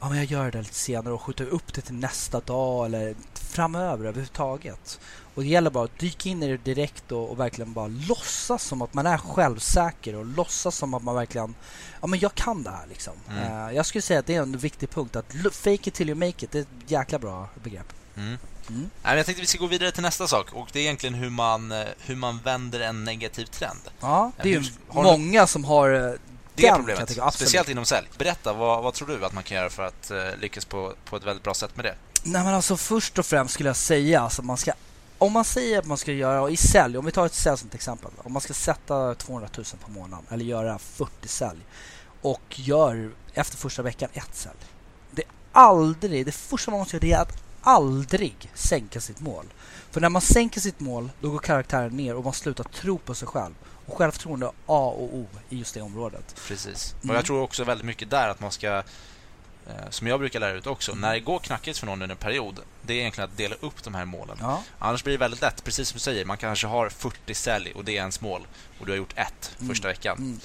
ja, 0.00 0.08
men 0.08 0.18
jag 0.18 0.26
gör 0.26 0.50
det 0.50 0.58
lite 0.58 0.74
senare 0.74 1.14
och 1.14 1.22
skjuter 1.22 1.46
upp 1.46 1.74
det 1.74 1.80
till 1.80 1.94
nästa 1.94 2.40
dag 2.40 2.86
eller 2.86 3.14
framöver 3.34 4.04
överhuvudtaget. 4.04 5.00
Och 5.34 5.42
det 5.42 5.48
gäller 5.48 5.70
bara 5.70 5.84
att 5.84 5.98
dyka 5.98 6.28
in 6.28 6.42
i 6.42 6.48
det 6.48 6.56
direkt 6.56 7.12
och, 7.12 7.30
och 7.30 7.40
verkligen 7.40 7.72
bara 7.72 7.86
låtsas 7.86 8.64
som 8.64 8.82
att 8.82 8.94
man 8.94 9.06
är 9.06 9.18
självsäker 9.18 10.16
och 10.16 10.26
låtsas 10.26 10.76
som 10.76 10.94
att 10.94 11.02
man 11.02 11.14
verkligen 11.14 11.54
ja 12.00 12.06
men 12.06 12.18
jag 12.18 12.34
kan 12.34 12.62
det 12.62 12.70
här 12.70 12.86
liksom. 12.88 13.14
Mm. 13.30 13.68
Eh, 13.68 13.76
jag 13.76 13.86
skulle 13.86 14.02
säga 14.02 14.20
att 14.20 14.26
det 14.26 14.34
är 14.34 14.42
en 14.42 14.58
viktig 14.58 14.90
punkt 14.90 15.16
att 15.16 15.34
fake 15.52 15.88
it 15.88 15.94
till 15.94 16.08
you 16.08 16.18
make 16.18 16.44
it. 16.44 16.50
Det 16.50 16.58
är 16.58 16.62
ett 16.62 16.90
jäkla 16.90 17.18
bra 17.18 17.48
begrepp. 17.62 17.92
Mm. 18.16 18.38
Mm. 18.74 18.90
Jag 19.02 19.26
tänkte 19.26 19.40
vi 19.40 19.46
ska 19.46 19.58
gå 19.58 19.66
vidare 19.66 19.92
till 19.92 20.02
nästa 20.02 20.26
sak 20.26 20.52
och 20.52 20.68
det 20.72 20.78
är 20.78 20.82
egentligen 20.82 21.14
hur 21.14 21.30
man, 21.30 21.72
eh, 21.72 21.86
hur 22.06 22.16
man 22.16 22.38
vänder 22.44 22.80
en 22.80 23.04
negativ 23.04 23.44
trend. 23.44 23.80
Ja, 24.00 24.32
det 24.42 24.48
är 24.54 24.60
ju 24.60 24.64
har 24.88 25.04
du- 25.04 25.10
många 25.10 25.46
som 25.46 25.64
har 25.64 25.90
eh, 25.90 26.12
Det 26.54 26.72
problemet, 26.76 27.08
tycka. 27.08 27.30
Speciellt 27.30 27.68
inom 27.68 27.84
sälj. 27.84 28.08
Berätta, 28.18 28.52
vad, 28.52 28.82
vad 28.82 28.94
tror 28.94 29.08
du 29.08 29.24
att 29.24 29.32
man 29.32 29.42
kan 29.42 29.56
göra 29.56 29.70
för 29.70 29.82
att 29.82 30.10
eh, 30.10 30.18
lyckas 30.40 30.64
på, 30.64 30.94
på 31.04 31.16
ett 31.16 31.24
väldigt 31.24 31.44
bra 31.44 31.54
sätt 31.54 31.76
med 31.76 31.84
det? 31.84 31.94
Nej 32.22 32.44
men 32.44 32.54
alltså 32.54 32.76
först 32.76 33.18
och 33.18 33.26
främst 33.26 33.54
skulle 33.54 33.68
jag 33.68 33.76
säga 33.76 34.20
alltså 34.20 34.42
man 34.42 34.56
ska 34.56 34.72
om 35.18 35.32
man 35.32 35.44
säger 35.44 35.78
att 35.78 35.86
man 35.86 35.98
ska 35.98 36.12
göra 36.12 36.50
i 36.50 36.56
sälj, 36.56 36.98
om 36.98 37.06
vi 37.06 37.12
tar 37.12 37.26
ett 37.26 37.34
sälj 37.34 37.58
som 37.58 37.68
ett 37.68 37.74
exempel. 37.74 38.10
Om 38.16 38.32
man 38.32 38.42
ska 38.42 38.52
sätta 38.54 39.14
200 39.14 39.48
000 39.56 39.66
på 39.84 39.90
månaden 39.90 40.24
eller 40.30 40.44
göra 40.44 40.78
40 40.78 41.28
sälj 41.28 41.58
och 42.22 42.42
gör 42.60 43.10
efter 43.34 43.56
första 43.56 43.82
veckan 43.82 44.08
ett 44.12 44.36
sälj. 44.36 44.56
Det 45.10 45.22
är 45.22 45.28
aldrig, 45.52 46.26
det 46.26 46.32
första 46.32 46.70
man 46.70 46.80
måste 46.80 46.96
göra 46.96 47.00
det 47.00 47.12
är 47.12 47.20
att 47.22 47.42
aldrig 47.62 48.50
sänka 48.54 49.00
sitt 49.00 49.20
mål. 49.20 49.44
För 49.90 50.00
när 50.00 50.08
man 50.08 50.22
sänker 50.22 50.60
sitt 50.60 50.80
mål 50.80 51.10
då 51.20 51.30
går 51.30 51.38
karaktären 51.38 51.96
ner 51.96 52.14
och 52.16 52.24
man 52.24 52.32
slutar 52.32 52.64
tro 52.64 52.98
på 52.98 53.14
sig 53.14 53.28
själv. 53.28 53.54
Och 53.86 53.96
självförtroende 53.98 54.46
är 54.46 54.50
A 54.66 54.86
och 54.86 55.14
O 55.14 55.26
i 55.48 55.58
just 55.58 55.74
det 55.74 55.80
området. 55.80 56.34
Precis. 56.48 56.94
Mm. 57.02 57.10
Och 57.10 57.16
jag 57.16 57.24
tror 57.24 57.40
också 57.42 57.64
väldigt 57.64 57.86
mycket 57.86 58.10
där 58.10 58.28
att 58.28 58.40
man 58.40 58.50
ska, 58.52 58.76
eh, 59.66 59.90
som 59.90 60.06
jag 60.06 60.20
brukar 60.20 60.40
lära 60.40 60.52
ut 60.52 60.66
också, 60.66 60.94
när 60.94 61.12
det 61.12 61.20
går 61.20 61.38
knackigt 61.38 61.78
för 61.78 61.86
någon 61.86 62.02
under 62.02 62.14
en 62.14 62.20
period, 62.20 62.60
det 62.82 62.92
är 62.94 62.98
egentligen 62.98 63.30
att 63.30 63.36
dela 63.36 63.54
upp 63.60 63.82
de 63.84 63.94
här 63.94 64.04
målen. 64.04 64.36
Ja, 64.40 64.62
Annars 64.78 65.04
blir 65.04 65.12
det 65.12 65.18
väldigt 65.18 65.40
lätt, 65.42 65.64
precis 65.64 65.88
som 65.88 65.96
du 65.96 66.00
säger, 66.00 66.24
man 66.24 66.36
kanske 66.36 66.66
har 66.66 66.88
40 66.88 67.34
sälj 67.34 67.72
och 67.72 67.84
det 67.84 67.92
är 67.92 67.96
ens 67.96 68.20
mål 68.20 68.46
och 68.80 68.86
du 68.86 68.92
har 68.92 68.96
gjort 68.96 69.12
ett 69.16 69.52
Mm. 69.58 69.68
första 69.68 69.88
veckan. 69.88 70.16
mm. 70.18 70.40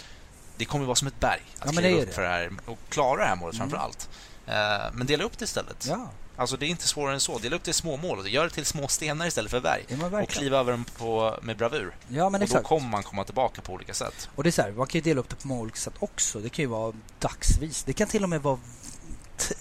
Det 0.57 0.65
kommer 0.65 0.85
vara 0.85 0.95
som 0.95 1.07
ett 1.07 1.19
berg 1.19 1.41
att 1.59 1.65
Ja, 1.75 1.81
kliva 1.81 2.01
upp 2.01 2.07
det. 2.07 2.13
för 2.13 2.21
det 2.21 2.27
här 2.27 2.51
och 2.65 2.77
klara 2.89 3.21
det 3.21 3.27
här 3.27 3.35
målet 3.35 3.55
Mm. 3.55 3.69
framför 3.69 3.85
allt. 3.85 4.09
Eh, 4.47 4.93
Men 4.93 5.07
dela 5.07 5.23
upp 5.23 5.37
det 5.37 5.45
istället. 5.45 5.85
ja 5.89 6.09
Alltså 6.35 6.57
det 6.57 6.65
är 6.65 6.67
inte 6.67 6.87
svårare 6.87 7.13
än 7.13 7.19
så. 7.19 7.37
Dela 7.37 7.55
upp 7.55 7.63
det 7.63 7.71
i 7.71 7.73
små 7.73 7.97
mål 7.97 8.19
och 8.19 8.29
gör 8.29 8.43
det 8.43 8.49
till 8.49 8.65
små 8.65 8.87
stenar 8.87 9.27
istället 9.27 9.51
för 9.51 9.59
berg. 9.59 9.85
man 10.01 10.13
Och 10.13 10.29
kliva 10.29 10.57
över 10.57 10.71
dem 10.71 10.85
på, 10.97 11.39
med 11.41 11.57
bravur. 11.57 11.95
Ja 12.07 12.23
men 12.29 12.33
och 12.33 12.39
då 12.39 12.43
exakt. 12.43 12.67
kommer 12.67 12.89
man 12.89 13.03
komma 13.03 13.23
tillbaka 13.23 13.61
på 13.61 13.73
olika 13.73 13.93
sätt. 13.93 14.29
Och 14.35 14.43
det 14.43 14.49
är 14.49 14.51
så 14.51 14.61
här, 14.61 14.71
man 14.71 14.87
kan 14.87 14.99
ju 14.99 15.03
dela 15.03 15.19
upp 15.19 15.29
det 15.29 15.35
på 15.35 15.47
många 15.47 15.61
olika 15.61 15.77
sätt 15.77 15.93
också. 15.99 16.39
Det 16.39 16.49
kan 16.49 16.63
ju 16.63 16.69
vara 16.69 16.93
dagsvis. 17.19 17.83
Det 17.83 17.93
kan 17.93 18.07
till 18.07 18.23
och 18.23 18.29
med 18.29 18.41
vara 18.41 18.59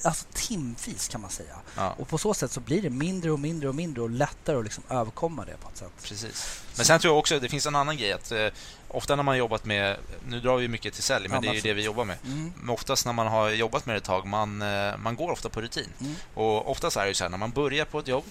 alltså 0.02 0.24
timvis 0.32 1.08
kan 1.08 1.20
man 1.20 1.30
säga. 1.30 1.56
Ja, 1.76 1.94
Och 1.98 2.08
på 2.08 2.18
så 2.18 2.34
sätt 2.34 2.52
så 2.52 2.60
blir 2.60 2.82
det 2.82 2.90
mindre 2.90 3.30
och 3.30 3.38
mindre 3.40 3.68
och 3.68 3.74
mindre 3.74 4.02
och 4.02 4.10
lättare 4.10 4.56
att 4.56 4.64
liksom 4.64 4.84
överkomma 4.90 5.44
det 5.44 5.56
på 5.62 5.68
ett 5.68 5.76
sätt. 5.76 5.92
precis. 6.02 6.60
Men 6.76 6.84
sen 6.86 7.00
tror 7.00 7.12
jag 7.12 7.18
också 7.18 7.40
det 7.40 7.48
finns 7.48 7.66
en 7.66 7.76
annan 7.76 7.96
grej 7.96 8.12
att 8.12 8.32
eh, 8.32 8.46
ofta 8.88 9.16
när 9.16 9.22
man 9.22 9.32
har 9.32 9.36
jobbat 9.38 9.64
med, 9.64 9.96
nu 10.28 10.40
drar 10.40 10.56
vi 10.56 10.68
mycket 10.68 10.94
till 10.94 11.02
sälj, 11.02 11.28
men 11.28 11.34
Ja, 11.34 11.40
det 11.40 11.48
är 11.48 11.54
ju 11.54 11.60
det 11.60 11.74
vi 11.74 11.84
jobbar 11.84 12.04
med. 12.04 12.16
Mm. 12.26 12.52
Men 12.60 12.70
oftast 12.70 13.06
när 13.06 13.12
man 13.12 13.26
har 13.26 13.50
jobbat 13.50 13.86
med 13.86 13.94
det 13.94 13.98
ett 13.98 14.04
tag, 14.04 14.26
man, 14.26 14.62
eh, 14.62 14.96
man 14.96 15.16
går 15.16 15.30
ofta 15.30 15.48
på 15.48 15.60
rutin. 15.60 15.88
Mm. 16.00 16.14
Och 16.34 16.70
oftast 16.70 16.96
är 16.96 17.02
det 17.02 17.08
ju 17.08 17.14
så 17.14 17.24
här, 17.24 17.30
när 17.30 17.38
man 17.38 17.50
börjar 17.50 17.84
på 17.84 17.98
ett 17.98 18.08
jobb, 18.08 18.24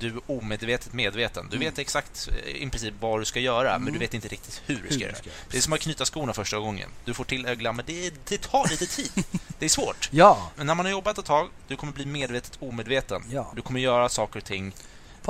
du 0.00 0.06
är 0.08 0.20
omedvetet 0.26 0.92
medveten. 0.92 1.48
Du 1.50 1.56
Mm. 1.56 1.68
vet 1.68 1.78
exakt 1.78 2.28
eh, 2.46 2.62
i 2.62 2.70
princip 2.70 2.94
vad 3.00 3.20
du 3.20 3.24
ska 3.24 3.40
göra, 3.40 3.72
men 3.72 3.82
Mm. 3.82 3.92
du 3.92 3.98
vet 3.98 4.14
inte 4.14 4.28
riktigt 4.28 4.62
hur 4.66 4.82
du 4.88 4.94
ska 4.94 5.04
göra. 5.04 5.14
Det 5.50 5.56
är 5.56 5.60
som 5.62 5.72
att 5.72 5.80
knyta 5.80 6.04
skorna 6.04 6.32
första 6.32 6.58
gången. 6.58 6.88
Du 7.04 7.14
får 7.14 7.24
till 7.24 7.46
öglan, 7.46 7.76
men 7.76 7.84
det, 7.86 8.14
det 8.28 8.40
tar 8.42 8.68
lite 8.70 8.86
tid. 8.86 9.10
Det 9.58 9.64
är 9.64 9.68
svårt. 9.68 10.08
Ja, 10.12 10.50
Men 10.56 10.66
när 10.66 10.74
man 10.74 10.86
har 10.86 10.90
jobbat 10.92 11.18
ett 11.18 11.24
tag, 11.24 11.48
du 11.68 11.76
kommer 11.76 11.92
bli 11.92 12.06
medvetet 12.06 12.56
omedveten. 12.60 13.22
ja. 13.30 13.52
Du 13.56 13.62
kommer 13.62 13.80
göra 13.80 14.08
saker 14.08 14.38
och 14.38 14.44
ting. 14.44 14.72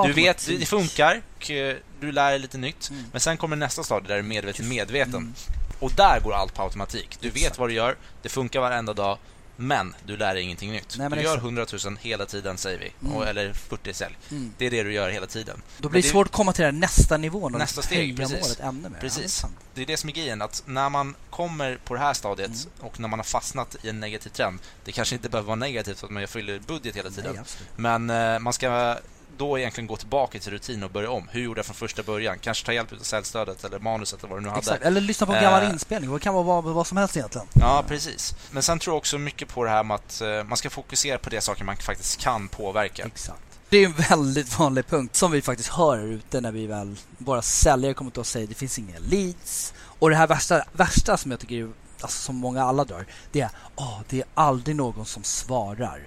Du 0.05 0.13
vet, 0.13 0.47
det 0.47 0.67
funkar, 0.67 1.23
och 1.37 1.51
eh, 1.51 1.77
du 2.01 2.13
lär 2.13 2.31
dig 2.31 2.39
lite 2.39 2.59
nytt. 2.59 2.91
Mm. 2.91 3.05
Men 3.13 3.21
sen 3.21 3.37
kommer 3.37 3.57
nästa 3.57 3.83
stadie 3.83 4.09
där 4.09 4.15
du 4.15 4.19
är 4.19 4.23
medveten 4.23 4.69
medveten. 4.69 5.15
Mm. 5.15 5.35
Och 5.79 5.93
där 5.93 6.21
går 6.21 6.33
allt 6.35 6.55
på 6.55 6.63
automatik. 6.63 7.17
Du 7.21 7.31
vet 7.31 7.59
vad 7.59 7.69
du 7.69 7.75
gör, 7.75 7.97
det 8.23 8.29
funkar 8.29 8.61
varenda 8.61 8.95
dag, 8.95 9.19
men 9.61 9.95
du 10.07 10.17
lär 10.17 10.35
dig 10.35 10.43
ingenting 10.43 10.73
nytt. 10.73 10.95
Nej, 10.99 11.09
du 11.11 11.17
gör 11.17 11.23
exakt. 11.23 11.43
100 11.45 11.67
000 11.85 11.97
hela 12.01 12.27
tiden, 12.27 12.59
säger 12.59 12.79
vi. 12.79 12.93
Mm. 13.03 13.17
Och, 13.17 13.27
eller 13.27 13.53
40 13.53 13.95
sälj. 13.95 14.19
Mm. 14.31 14.53
Det 14.59 14.67
är 14.67 14.71
det 14.71 14.83
du 14.83 14.93
gör 14.93 15.11
hela 15.11 15.27
tiden. 15.27 15.63
Då 15.79 15.89
blir 15.89 16.03
det 16.03 16.09
svårt 16.09 16.27
att 16.27 16.33
komma 16.33 16.53
till 16.53 16.65
den 16.65 16.81
nästa 16.81 17.17
nivån 17.17 17.55
och 17.55 17.61
Nästa 17.61 17.83
steg, 17.83 17.99
höja 17.99 18.17
precis. 18.17 18.41
målet 18.43 18.61
ännu 18.61 18.89
mer. 18.89 18.99
Precis. 19.01 19.41
Ja, 19.43 19.49
det 19.49 19.81
är. 19.81 19.87
Det 19.87 19.93
är 19.93 19.95
det 19.95 19.97
som 19.97 20.09
är 20.11 20.15
grejen, 20.15 20.43
att 20.43 20.63
när 20.67 20.89
man 20.89 21.15
kommer 21.31 21.79
på 21.85 21.95
det 21.95 22.01
här 22.01 22.15
stadiet 22.15 22.51
Mm. 22.51 22.67
och 22.81 23.01
när 23.01 23.09
man 23.09 23.19
har 23.19 23.25
fastnat 23.25 23.77
i 23.83 23.89
en 23.89 24.01
negativ 24.01 24.31
trend, 24.31 24.59
det 24.85 24.93
kanske 24.93 25.15
inte 25.15 25.29
behöver 25.29 25.47
vara 25.47 25.57
negativt 25.57 25.99
för 25.99 26.07
att 26.07 26.13
man 26.13 26.29
fyller 26.29 26.59
budget 26.59 26.97
hela 26.97 27.11
tiden, 27.11 27.35
Nej, 27.35 27.45
men 27.77 28.11
eh, 28.11 28.39
man 28.39 28.53
ska 28.53 28.97
då 29.41 29.59
egentligen 29.59 29.87
gå 29.87 29.97
tillbaka 29.97 30.39
till 30.39 30.53
rutin 30.53 30.83
och 30.83 30.91
börja 30.91 31.11
om. 31.11 31.29
Hur 31.33 31.41
gjorde 31.43 31.59
jag 31.59 31.67
från 31.67 31.75
första 31.77 32.03
början? 32.03 32.39
Kanske 32.41 32.67
ta 32.67 32.73
hjälp 32.73 32.93
av 32.93 32.97
säljstödet 32.97 33.65
eller 33.65 33.79
manuset 33.79 34.19
eller 34.19 34.29
vad 34.29 34.39
du 34.39 34.43
nu 34.43 34.49
hade. 34.49 34.59
Exakt. 34.61 34.83
Eller 34.85 35.01
lyssna 35.01 35.27
på 35.27 35.33
en 35.33 35.43
gammal 35.43 35.63
Eh. 35.63 35.71
inspelning. 35.71 36.13
Det 36.13 36.19
kan 36.21 36.35
vara 36.35 36.45
vad, 36.45 36.65
vad 36.65 36.87
som 36.87 36.97
helst 36.97 37.17
egentligen. 37.17 37.47
Ja, 37.53 37.85
precis. 37.89 38.35
Men 38.51 38.63
sen 38.63 38.79
tror 38.79 38.93
jag 38.95 38.99
också 38.99 39.19
mycket 39.19 39.49
på 39.49 39.65
det 39.65 39.71
här 39.71 39.85
med 39.85 39.95
att 39.95 40.21
eh, 40.21 40.45
man 40.45 40.57
ska 40.57 40.71
fokusera 40.71 41.19
på 41.19 41.31
det 41.31 41.41
saker 41.41 41.65
man 41.65 41.77
faktiskt 41.77 42.21
kan 42.21 42.49
påverka. 42.49 43.05
Exakt. 43.05 43.41
Det 43.69 43.77
är 43.79 43.87
en 43.87 43.93
väldigt 43.93 44.59
vanlig 44.59 44.87
punkt 44.87 45.17
som 45.17 45.31
vi 45.31 45.43
faktiskt 45.43 45.69
hör 45.69 45.99
ute 45.99 46.41
när 46.41 46.53
vi 46.53 46.67
väl, 46.67 46.97
våra 47.19 47.43
säljare 47.43 47.95
kommer 47.95 48.11
till 48.11 48.21
oss 48.21 48.27
och 48.29 48.33
säger 48.33 48.47
det 48.47 48.55
finns 48.55 48.79
inga 48.79 48.99
leads. 48.99 49.75
Och 49.99 50.11
det 50.11 50.17
här 50.17 50.27
värsta, 50.27 50.65
värsta 50.73 51.17
som 51.17 51.31
jag 51.31 51.41
tycker 51.41 51.55
är, 51.57 51.71
alltså 52.01 52.19
som 52.23 52.37
många 52.37 52.65
alla 52.65 52.85
drar, 52.85 53.07
det 53.33 53.41
är 53.41 53.51
åh, 53.77 54.01
det 54.09 54.19
är 54.21 54.25
aldrig 54.35 54.77
någon 54.77 55.07
som 55.07 55.25
svarar. 55.25 56.01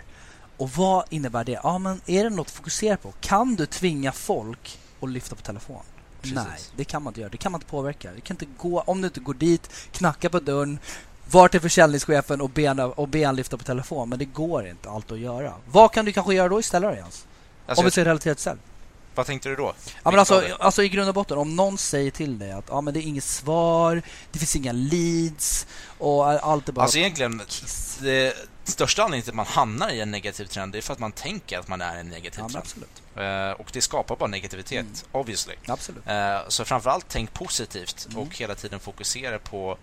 Och 0.58 0.70
vad 0.70 1.06
innebär 1.10 1.44
det? 1.44 1.60
Ja, 1.64 1.78
men 1.78 2.02
är 2.06 2.24
det 2.24 2.30
något 2.30 2.48
att 2.48 2.54
fokusera 2.54 2.98
på? 2.98 3.14
Kan 3.22 3.56
du 3.56 3.66
tvinga 3.66 4.12
folk 4.12 4.80
att 5.02 5.10
lyfta 5.10 5.36
på 5.36 5.42
telefon? 5.42 5.84
Precis. 6.22 6.36
Nej, 6.36 6.60
det 6.76 6.84
kan 6.84 7.04
man 7.04 7.12
inte 7.12 7.22
göra. 7.22 7.30
Det 7.30 7.38
kan 7.38 7.52
man 7.52 7.60
inte 7.60 7.72
påverka. 7.72 8.12
Du 8.16 8.22
kan 8.22 8.34
inte 8.34 8.48
gå, 8.58 8.82
om 8.82 9.02
du 9.02 9.08
inte 9.08 9.20
går 9.20 9.34
dit, 9.34 9.70
knacka 9.92 10.30
på 10.30 10.40
dörren, 10.40 10.80
var 11.32 11.48
till 11.48 11.62
försäljningschefen 11.62 12.42
och 12.42 12.50
be, 12.50 12.84
och 12.84 13.08
be 13.08 13.26
han 13.26 13.36
lyfta 13.36 13.58
på 13.58 13.64
telefon. 13.64 14.10
Men 14.10 14.20
det 14.20 14.26
går 14.26 14.68
inte 14.68 14.90
allt 14.90 15.12
att 15.12 15.20
göra. 15.20 15.54
Vad 15.72 15.92
kan 15.92 16.06
du 16.06 16.12
kanske 16.12 16.34
göra 16.34 16.50
då 16.50 16.60
istället 16.60 16.90
då, 16.92 16.96
Jens? 16.96 17.26
Alltså, 17.66 17.82
om 17.82 17.86
vi 17.86 17.92
ser 17.92 18.06
relaterat 18.06 18.40
sälj. 18.40 18.60
Vad 19.16 19.26
tänkte 19.26 19.50
du 19.50 19.56
då? 19.56 19.74
Ja, 20.04 20.12
men 20.12 20.20
alltså, 20.20 20.44
alltså 20.60 20.84
i 20.84 20.90
grund 20.90 21.10
och 21.10 21.16
botten, 21.16 21.38
om 21.38 21.56
någon 21.56 21.78
säger 21.78 22.12
till 22.12 22.40
dig 22.40 22.52
att 22.52 22.66
ja, 22.70 22.82
men 22.82 22.94
det 22.94 23.00
är 23.00 23.02
inget 23.02 23.24
svar, 23.24 24.02
det 24.32 24.40
finns 24.40 24.56
inga 24.56 24.72
leads 24.72 25.68
och 25.98 26.26
allt 26.26 26.70
är 26.70 26.74
bara 26.74 26.82
Alltså 26.82 26.98
egentligen, 26.98 27.42
det 28.02 28.34
största 28.72 29.04
anledningen 29.04 29.24
till 29.24 29.32
att 29.32 29.36
man 29.36 29.46
hamnar 29.46 29.90
i 29.90 30.02
en 30.02 30.12
negativ 30.12 30.46
trend 30.46 30.76
är 30.76 30.82
för 30.82 30.94
att 30.94 31.00
man 31.00 31.12
tänker 31.12 31.60
att 31.60 31.68
man 31.68 31.82
är 31.82 31.98
en 31.98 32.08
negativ 32.08 32.44
ja, 32.54 32.62
trend. 32.62 32.86
Uh, 33.18 33.62
och 33.62 33.70
det 33.74 33.82
skapar 33.82 34.16
bara 34.16 34.30
negativitet, 34.30 34.80
mm. 34.80 34.96
obviously. 35.12 35.56
Absolut. 35.66 36.08
Uh, 36.08 36.48
så 36.48 36.66
framförallt 36.66 37.06
tänk 37.10 37.34
positivt 37.34 38.08
mm. 38.10 38.20
och 38.20 38.38
hela 38.38 38.56
tiden 38.56 38.80
fokusera 38.80 39.40
på 39.40 39.78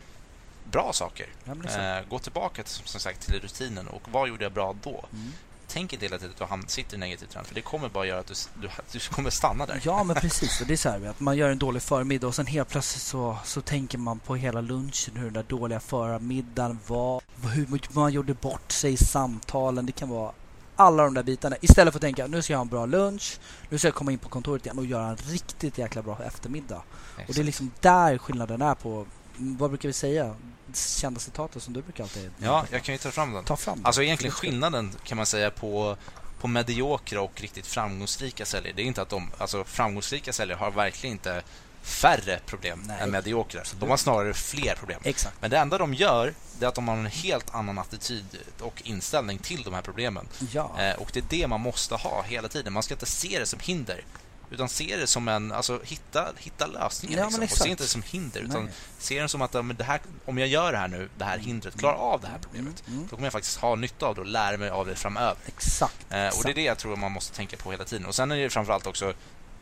bra 0.64 0.92
saker. 0.92 1.26
Ja, 1.44 1.52
uh, 1.52 2.08
gå 2.08 2.18
tillbaka 2.18 2.62
som 2.64 3.00
sagt 3.00 3.26
till 3.26 3.40
rutinen 3.40 3.88
och 3.88 4.02
vad 4.12 4.28
gjorde 4.28 4.44
jag 4.44 4.52
bra 4.52 4.76
då? 4.82 5.04
Mm 5.12 5.32
tänk 5.72 5.92
inte 5.92 6.04
hela 6.04 6.18
tiden 6.18 6.34
att 6.38 6.60
du 6.60 6.66
sitter 6.66 6.96
i 6.96 7.00
negativ 7.00 7.26
trend. 7.26 7.46
För 7.46 7.54
det 7.54 7.60
kommer 7.60 7.88
bara 7.88 8.06
göra 8.06 8.20
att 8.20 8.26
du, 8.26 8.34
du, 8.62 8.68
du 8.92 8.98
kommer 8.98 9.30
stanna 9.30 9.66
där. 9.66 9.80
Ja, 9.84 10.04
men 10.04 10.16
precis. 10.20 10.60
Och 10.60 10.66
det 10.66 10.72
är 10.72 10.76
så 10.76 10.88
här, 10.88 11.06
att 11.06 11.20
man 11.20 11.36
gör 11.36 11.50
en 11.50 11.58
dålig 11.58 11.82
förmiddag 11.82 12.26
och 12.26 12.34
sen 12.34 12.46
helt 12.46 12.68
plötsligt 12.68 13.02
så, 13.02 13.36
så 13.44 13.60
tänker 13.60 13.98
man 13.98 14.18
på 14.18 14.36
hela 14.36 14.60
lunchen, 14.60 15.16
hur 15.16 15.24
den 15.24 15.32
där 15.32 15.44
dåliga 15.48 15.80
förmiddagen 15.80 16.78
var, 16.86 17.22
hur 17.54 17.94
man 17.94 18.12
gjorde 18.12 18.34
bort 18.34 18.72
sig 18.72 18.92
i 18.92 18.96
samtalen. 18.96 19.86
Det 19.86 19.92
kan 19.92 20.08
vara 20.08 20.32
alla 20.76 21.04
de 21.04 21.14
där 21.14 21.22
bitarna. 21.22 21.56
Istället 21.60 21.92
för 21.92 21.98
att 21.98 22.02
tänka 22.02 22.26
nu 22.26 22.42
ska 22.42 22.52
jag 22.52 22.58
ha 22.58 22.62
en 22.62 22.68
bra 22.68 22.86
lunch, 22.86 23.38
nu 23.68 23.78
ska 23.78 23.88
jag 23.88 23.94
komma 23.94 24.12
in 24.12 24.18
på 24.18 24.28
kontoret 24.28 24.66
igen 24.66 24.78
och 24.78 24.86
göra 24.86 25.06
en 25.06 25.16
riktigt 25.16 25.78
jäkla 25.78 26.02
bra 26.02 26.18
eftermiddag. 26.26 26.82
Exakt. 27.12 27.28
Och 27.28 27.34
det 27.34 27.40
är 27.40 27.44
liksom 27.44 27.70
där 27.80 28.18
skillnaden 28.18 28.62
är 28.62 28.74
på, 28.74 29.06
vad 29.40 29.70
brukar 29.70 29.88
vi 29.88 29.92
säga? 29.92 30.37
kända 30.75 31.20
citatet 31.20 31.62
som 31.62 31.73
du 31.73 31.82
brukar 31.82 32.04
alltid... 32.04 32.30
Ja, 32.38 32.66
jag 32.70 32.82
kan 32.82 32.94
ju 32.94 32.99
ta 32.99 33.11
fram 33.11 33.32
den. 33.32 33.44
Ta 33.44 33.56
fram 33.56 33.76
den. 33.76 33.87
Alltså 33.87 34.02
egentligen 34.02 34.32
skillnaden 34.32 34.92
kan 35.04 35.16
man 35.16 35.26
säga 35.26 35.50
på, 35.50 35.97
på 36.40 36.49
mediokra 36.49 37.20
och 37.23 37.40
riktigt 37.40 37.66
framgångsrika 37.66 38.44
säljare. 38.44 38.73
Det 38.76 38.82
är 38.82 38.87
inte 38.87 39.02
att 39.02 39.09
de... 39.09 39.30
Alltså 39.38 39.64
framgångsrika 39.64 40.32
säljare 40.32 40.59
har 40.59 40.70
verkligen 40.70 41.14
inte 41.14 41.42
färre 41.82 42.40
problem 42.47 42.82
Nej. 42.87 43.00
än 43.00 43.11
mediokra. 43.11 43.62
De 43.80 43.90
har 43.90 43.97
snarare 43.97 44.35
fler 44.35 44.75
problem. 44.75 45.00
Exakt. 45.04 45.37
Men 45.40 45.50
det 45.50 45.59
enda 45.59 45.78
de 45.78 45.94
gör 45.94 46.35
är 46.61 46.66
att 46.66 46.75
de 46.75 46.88
har 46.88 46.97
en 46.97 47.06
helt 47.06 47.54
annan 47.54 47.78
attityd 47.78 48.38
och 48.61 48.82
inställning 48.85 49.38
till 49.38 49.62
de 49.62 49.75
här 49.75 49.82
problemen. 49.82 50.28
Ja. 50.52 50.70
Eh, 50.78 50.94
och 50.94 51.11
det 51.12 51.20
är 51.20 51.25
det 51.28 51.47
man 51.47 51.61
måste 51.61 51.94
ha 51.94 52.23
hela 52.23 52.49
tiden. 52.49 52.73
Man 52.73 52.82
ska 52.82 52.94
inte 52.94 53.06
se 53.06 53.38
det 53.38 53.47
som 53.47 53.61
hinder. 53.61 54.04
Utan 54.50 54.69
se 54.69 54.97
det 54.97 55.07
som 55.07 55.28
en, 55.28 55.52
alltså 55.52 55.80
hitta, 55.85 56.33
hitta 56.38 56.66
lösningar 56.66 57.19
ja, 57.19 57.25
liksom. 57.25 57.42
Och 57.42 57.50
se 57.50 57.69
inte 57.69 57.83
det 57.83 57.88
som 57.88 58.02
hinder. 58.02 58.40
Utan 58.40 58.64
Nej. 58.64 58.75
se 58.99 59.23
det 59.23 59.28
som 59.28 59.42
att 59.42 59.52
det 59.52 59.85
här, 59.85 60.00
om 60.25 60.38
jag 60.38 60.49
gör 60.49 60.73
det 60.73 60.78
här 60.78 60.88
nu, 60.88 61.09
det 61.19 61.25
här 61.25 61.35
mm. 61.35 61.47
hindret, 61.47 61.78
klarar 61.78 61.97
av 61.97 62.21
det 62.21 62.26
här 62.26 62.38
problemet. 62.42 62.83
Mm. 62.87 62.99
Mm. 62.99 63.09
Då 63.11 63.16
kommer 63.16 63.26
jag 63.26 63.33
faktiskt 63.33 63.57
ha 63.57 63.75
nytta 63.75 64.07
av 64.07 64.14
det 64.14 64.21
och 64.21 64.26
lära 64.26 64.57
mig 64.57 64.71
av 64.71 64.87
det 64.87 64.95
framöver. 64.95 65.37
Exakt. 65.47 66.07
Eh, 66.11 66.28
och 66.28 66.45
det 66.45 66.50
är 66.50 66.54
det 66.54 66.62
jag 66.62 66.78
tror 66.78 66.97
man 66.97 67.12
måste 67.12 67.37
tänka 67.37 67.57
på 67.57 67.71
hela 67.71 67.85
tiden. 67.85 68.07
Och 68.07 68.14
sen 68.14 68.30
är 68.30 68.37
det 68.37 68.50
framförallt 68.50 68.87
också 68.87 69.14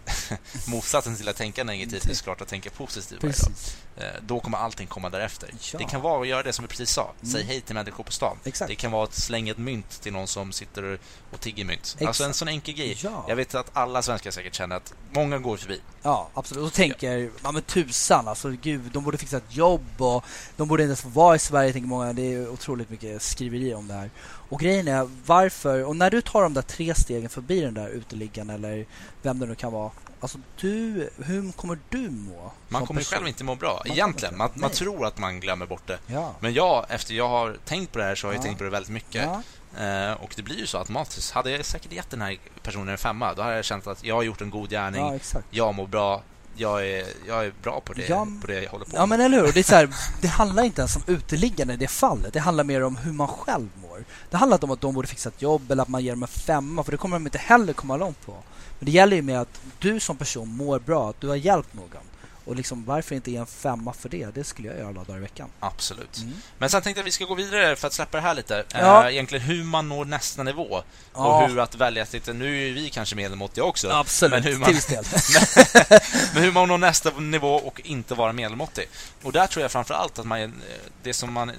motsatsen 0.66 1.16
till 1.16 1.28
att 1.28 1.36
tänka 1.36 1.64
negativt 1.64 2.06
är 2.06 2.14
såklart 2.14 2.40
att 2.40 2.48
tänka 2.48 2.70
positivt 2.70 3.22
varje 3.22 3.34
dag. 3.34 3.52
Eh, 4.00 4.04
då 4.26 4.40
kommer 4.40 4.58
allting 4.58 4.86
komma 4.86 5.10
därefter. 5.10 5.50
Ja. 5.72 5.78
Det 5.78 5.84
kan 5.84 6.00
vara 6.00 6.20
att 6.20 6.28
göra 6.28 6.42
det 6.42 6.52
som 6.52 6.62
vi 6.62 6.68
precis 6.68 6.90
sa. 6.90 7.02
Mm. 7.02 7.32
Säg 7.32 7.44
hej 7.44 7.60
till 7.60 7.74
människor 7.74 8.04
på 8.04 8.12
stan. 8.12 8.38
Exakt. 8.44 8.68
Det 8.68 8.74
kan 8.74 8.90
vara 8.90 9.04
att 9.04 9.14
slänga 9.14 9.52
ett 9.52 9.58
mynt 9.58 10.02
till 10.02 10.12
någon 10.12 10.26
som 10.26 10.52
sitter 10.52 10.98
och 11.30 11.40
tigger 11.40 11.64
mynt. 11.64 11.80
Exakt. 11.80 12.02
Alltså 12.02 12.24
en 12.24 12.34
sån 12.34 12.48
enkel 12.48 12.74
grej. 12.74 12.98
Ja. 13.02 13.24
Jag 13.28 13.36
vet 13.36 13.54
att 13.54 13.70
alla 13.72 14.02
svenskar 14.02 14.30
säkert 14.30 14.54
känner 14.54 14.76
att 14.76 14.94
många 15.10 15.38
går 15.38 15.56
förbi. 15.56 15.80
Ja, 16.02 16.28
absolut. 16.34 16.64
Och 16.64 16.72
tänker, 16.72 17.30
ja 17.42 17.52
men 17.52 17.62
tusan 17.62 18.28
alltså, 18.28 18.50
gud, 18.50 18.80
de 18.92 19.04
borde 19.04 19.18
fixa 19.18 19.36
ett 19.36 19.56
jobb 19.56 19.86
och 19.98 20.24
de 20.56 20.68
borde 20.68 20.82
inte 20.82 20.88
ens 20.88 21.02
få 21.02 21.08
vara 21.08 21.36
i 21.36 21.38
Sverige, 21.38 21.72
tänker 21.72 21.88
många. 21.88 22.12
Det 22.12 22.34
är 22.34 22.48
otroligt 22.48 22.90
mycket 22.90 23.22
skriverier 23.22 23.74
om 23.74 23.88
det 23.88 23.94
här. 23.94 24.10
Och 24.48 24.60
grejen 24.60 24.88
är, 24.88 25.10
varför, 25.26 25.84
och 25.84 25.96
när 25.96 26.10
du 26.10 26.20
tar 26.20 26.42
de 26.42 26.54
där 26.54 26.62
tre 26.62 26.94
stegen 26.94 27.30
förbi 27.30 27.60
den 27.60 27.74
där 27.74 27.88
uteliggaren 27.88 28.50
eller 28.50 28.86
vem 29.22 29.38
det 29.38 29.46
nu 29.46 29.54
kan 29.54 29.72
vara, 29.72 29.90
Alltså 30.20 30.38
du, 30.60 31.10
hur 31.16 31.52
kommer 31.52 31.78
du 31.88 32.10
må? 32.10 32.52
Man 32.68 32.86
kommer 32.86 33.00
person? 33.00 33.16
själv 33.16 33.28
inte 33.28 33.44
må 33.44 33.54
bra, 33.54 33.82
man 33.86 33.92
egentligen. 33.92 34.36
Man, 34.36 34.50
man, 34.54 34.70
tror 34.70 35.06
att 35.06 35.18
man 35.18 35.40
glömmer 35.40 35.66
bort 35.66 35.86
det. 35.86 35.98
Ja. 36.06 36.34
Men 36.40 36.52
jag, 36.52 36.86
efter 36.88 37.14
jag 37.14 37.28
har 37.28 37.56
tänkt 37.64 37.92
på 37.92 37.98
det 37.98 38.04
här 38.04 38.14
så 38.14 38.26
har 38.26 38.32
jag 38.32 38.40
ja. 38.40 38.42
tänkt 38.42 38.58
på 38.58 38.64
det 38.64 38.70
väldigt 38.70 38.92
mycket. 38.92 39.24
Ja. 39.24 39.42
Eh, 39.84 40.12
och 40.12 40.32
det 40.36 40.42
blir 40.42 40.58
ju 40.58 40.66
så 40.66 40.78
automatiskt. 40.78 41.32
Hade 41.32 41.50
jag 41.50 41.64
säkert 41.64 41.92
gett 41.92 42.10
den 42.10 42.22
här 42.22 42.38
personen 42.62 42.88
en 42.88 42.98
femma, 42.98 43.34
då 43.34 43.42
hade 43.42 43.56
jag 43.56 43.64
känt 43.64 43.86
att 43.86 44.04
jag 44.04 44.14
har 44.14 44.22
gjort 44.22 44.40
en 44.40 44.50
god 44.50 44.70
gärning. 44.70 45.20
jag 45.50 45.74
mår 45.74 45.86
bra. 45.86 46.22
Jag 46.60 46.88
är, 46.88 47.06
jag 47.28 47.46
är 47.46 47.52
bra 47.62 47.80
på 47.80 47.92
det, 47.92 48.08
på 48.40 48.46
det 48.46 48.62
jag 48.62 48.70
håller 48.70 48.84
på 48.84 48.90
med. 48.90 49.00
Ja, 49.00 49.06
men 49.06 49.20
eller 49.20 49.44
hur? 49.44 49.52
Det, 49.52 49.60
är 49.60 49.64
så 49.64 49.74
här, 49.74 49.88
det 50.20 50.28
handlar 50.28 50.62
inte 50.62 50.80
ens 50.80 50.96
om 50.96 51.02
uteliggande 51.06 51.74
i 51.74 51.76
det 51.76 51.88
fallet. 51.88 52.32
Det 52.32 52.40
handlar 52.40 52.64
mer 52.64 52.82
om 52.82 52.96
hur 52.96 53.12
man 53.12 53.28
själv 53.28 53.68
mår. 53.82 54.04
Det 54.30 54.36
handlar 54.36 54.56
inte 54.56 54.66
om 54.66 54.72
att 54.72 54.80
de 54.80 54.94
borde 54.94 55.08
fixa 55.08 55.28
ett 55.28 55.42
jobb 55.42 55.70
eller 55.70 55.82
att 55.82 55.88
man 55.88 56.04
ger 56.04 56.12
dem 56.12 56.22
en 56.22 56.28
femma, 56.28 56.84
för 56.84 56.92
det 56.92 56.98
kommer 56.98 57.16
de 57.16 57.26
inte 57.26 57.38
heller 57.38 57.72
komma 57.72 57.96
långt 57.96 58.26
på. 58.26 58.32
Men 58.78 58.86
det 58.86 58.92
gäller 58.92 59.16
ju 59.16 59.22
med 59.22 59.40
att 59.40 59.60
du 59.78 60.00
som 60.00 60.16
person 60.16 60.48
mår 60.48 60.78
bra, 60.78 61.10
att 61.10 61.20
du 61.20 61.28
har 61.28 61.36
hjälpt 61.36 61.74
någon. 61.74 62.04
Och 62.48 62.56
liksom, 62.56 62.84
varför 62.84 63.14
inte 63.14 63.30
ge 63.30 63.36
en 63.36 63.46
femma 63.46 63.92
för 63.92 64.08
det? 64.08 64.34
Det 64.34 64.44
skulle 64.44 64.68
jag 64.68 64.78
göra 64.78 64.88
alla 64.88 65.04
dagar 65.04 65.18
i 65.18 65.20
veckan. 65.20 65.50
Absolut. 65.60 66.18
Mm. 66.18 66.34
Men 66.58 66.70
sen 66.70 66.82
tänkte 66.82 66.98
jag 66.98 67.02
att 67.02 67.06
vi 67.06 67.12
ska 67.12 67.24
gå 67.24 67.34
vidare 67.34 67.76
för 67.76 67.86
att 67.86 67.92
släppa 67.92 68.16
det 68.16 68.22
här 68.22 68.34
lite. 68.34 68.64
Ja. 68.72 69.04
Äh, 69.04 69.12
egentligen 69.12 69.44
hur 69.44 69.64
man 69.64 69.88
når 69.88 70.04
nästa 70.04 70.42
nivå. 70.42 70.82
Ja. 71.14 71.42
Och 71.42 71.48
hur 71.48 71.58
att 71.58 71.74
välja 71.74 72.06
sitt... 72.06 72.26
Nu 72.26 72.68
är 72.68 72.72
vi 72.72 72.90
kanske 72.90 73.16
medelmåttiga 73.16 73.64
också. 73.64 73.90
Absolut, 73.90 74.32
men 74.32 74.42
hur 74.42 74.58
man, 74.58 74.72
del. 74.88 75.04
men 76.34 76.42
hur 76.42 76.52
man 76.52 76.68
når 76.68 76.78
nästa 76.78 77.10
nivå 77.10 77.54
och 77.54 77.80
inte 77.84 78.14
vara 78.14 78.32
medelmåttig. 78.32 78.88
Och 79.22 79.32
där 79.32 79.46
tror 79.46 79.62
jag 79.62 79.72
framför 79.72 79.94
allt 79.94 80.18
att 80.18 80.26
man... 80.26 80.62
Det 81.02 81.14
som 81.14 81.32
man... 81.32 81.52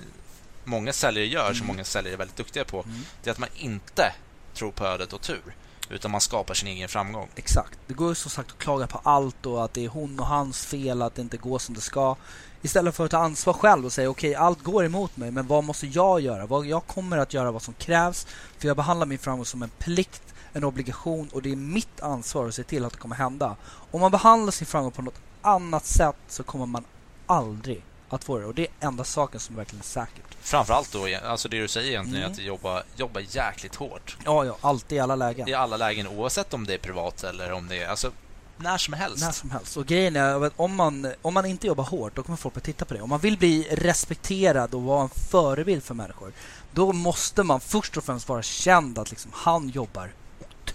Många 0.63 0.93
säljare 0.93 1.25
gör, 1.25 1.45
mm. 1.45 1.55
som 1.55 1.67
många 1.67 1.83
säljare 1.83 2.15
är 2.15 2.17
väldigt 2.17 2.37
duktiga 2.37 2.65
på, 2.65 2.83
mm. 2.83 3.05
det 3.23 3.29
är 3.29 3.31
att 3.31 3.39
man 3.39 3.49
inte 3.55 4.13
tror 4.53 4.71
på 4.71 4.85
ödet 4.85 5.13
och 5.13 5.21
tur. 5.21 5.55
Utan 5.89 6.11
man 6.11 6.21
skapar 6.21 6.53
sin 6.53 6.67
egen 6.67 6.89
framgång. 6.89 7.29
Exakt. 7.35 7.79
Det 7.87 7.93
går 7.93 8.09
ju 8.09 8.15
som 8.15 8.31
sagt 8.31 8.51
att 8.51 8.57
klaga 8.57 8.87
på 8.87 8.99
allt 9.03 9.45
och 9.45 9.63
att 9.63 9.73
det 9.73 9.85
är 9.85 9.89
hon 9.89 10.19
och 10.19 10.25
hans 10.25 10.65
fel 10.65 11.01
att 11.01 11.15
det 11.15 11.21
inte 11.21 11.37
går 11.37 11.59
som 11.59 11.75
det 11.75 11.81
ska. 11.81 12.15
Istället 12.61 12.95
för 12.95 13.05
att 13.05 13.11
ta 13.11 13.17
ansvar 13.17 13.53
själv 13.53 13.85
och 13.85 13.93
säga 13.93 14.09
okej, 14.09 14.29
okay, 14.29 14.45
allt 14.45 14.63
går 14.63 14.85
emot 14.85 15.17
mig, 15.17 15.31
men 15.31 15.47
vad 15.47 15.63
måste 15.63 15.87
jag 15.87 16.21
göra? 16.21 16.45
Vad 16.45 16.65
jag 16.65 16.87
kommer 16.87 17.17
att 17.17 17.33
göra 17.33 17.51
vad 17.51 17.61
som 17.61 17.73
krävs. 17.73 18.27
För 18.57 18.67
jag 18.67 18.77
behandlar 18.77 19.07
min 19.07 19.19
framgång 19.19 19.45
som 19.45 19.63
en 19.63 19.69
plikt, 19.69 20.33
en 20.53 20.63
obligation 20.63 21.29
och 21.33 21.41
det 21.41 21.51
är 21.51 21.55
mitt 21.55 22.01
ansvar 22.01 22.47
att 22.47 22.55
se 22.55 22.63
till 22.63 22.85
att 22.85 22.93
det 22.93 22.99
kommer 22.99 23.15
hända. 23.15 23.55
Om 23.91 24.01
man 24.01 24.11
behandlar 24.11 24.51
sin 24.51 24.67
framgång 24.67 24.91
på 24.91 25.01
något 25.01 25.21
annat 25.41 25.85
sätt 25.85 26.15
så 26.27 26.43
kommer 26.43 26.65
man 26.65 26.83
aldrig 27.25 27.83
att 28.09 28.23
få 28.23 28.37
det. 28.37 28.45
Och 28.45 28.55
det 28.55 28.61
är 28.61 28.87
enda 28.87 29.03
saken 29.03 29.39
som 29.39 29.55
verkligen 29.55 29.79
är 29.79 29.85
säkert. 29.85 30.28
Framförallt 30.49 30.91
då, 30.91 31.07
alltså 31.25 31.49
det 31.49 31.59
du 31.59 31.67
säger 31.67 31.89
egentligen 31.89 32.23
mm. 32.23 32.31
att 32.31 32.39
jobba, 32.39 32.83
jobba 32.95 33.19
jäkligt 33.19 33.75
hårt. 33.75 34.17
Ja, 34.25 34.45
ja, 34.45 34.57
alltid 34.61 34.97
i 34.97 34.99
alla 34.99 35.15
lägen. 35.15 35.47
I 35.47 35.53
alla 35.53 35.77
lägen, 35.77 36.07
oavsett 36.07 36.53
om 36.53 36.65
det 36.65 36.73
är 36.73 36.77
privat 36.77 37.23
eller 37.23 37.51
om 37.51 37.67
det 37.67 37.83
är... 37.83 37.87
Alltså, 37.87 38.11
när 38.57 38.77
som 38.77 38.93
helst. 38.93 39.25
När 39.25 39.31
som 39.31 39.51
helst. 39.51 39.77
Och 39.77 39.85
grejen 39.85 40.15
är 40.15 40.45
att 40.45 40.53
om 40.55 40.75
man, 40.75 41.13
om 41.21 41.33
man 41.33 41.45
inte 41.45 41.67
jobbar 41.67 41.83
hårt, 41.83 42.15
då 42.15 42.23
kommer 42.23 42.37
folk 42.37 42.57
att 42.57 42.63
titta 42.63 42.85
på 42.85 42.93
det. 42.93 43.01
Om 43.01 43.09
man 43.09 43.19
vill 43.19 43.37
bli 43.37 43.67
respekterad 43.71 44.73
och 44.73 44.81
vara 44.81 45.03
en 45.03 45.09
förebild 45.09 45.83
för 45.83 45.93
människor, 45.93 46.31
då 46.71 46.93
måste 46.93 47.43
man 47.43 47.59
först 47.59 47.97
och 47.97 48.03
främst 48.03 48.29
vara 48.29 48.41
känd 48.41 48.99
att 48.99 49.09
liksom, 49.09 49.31
han 49.33 49.69
jobbar 49.69 50.11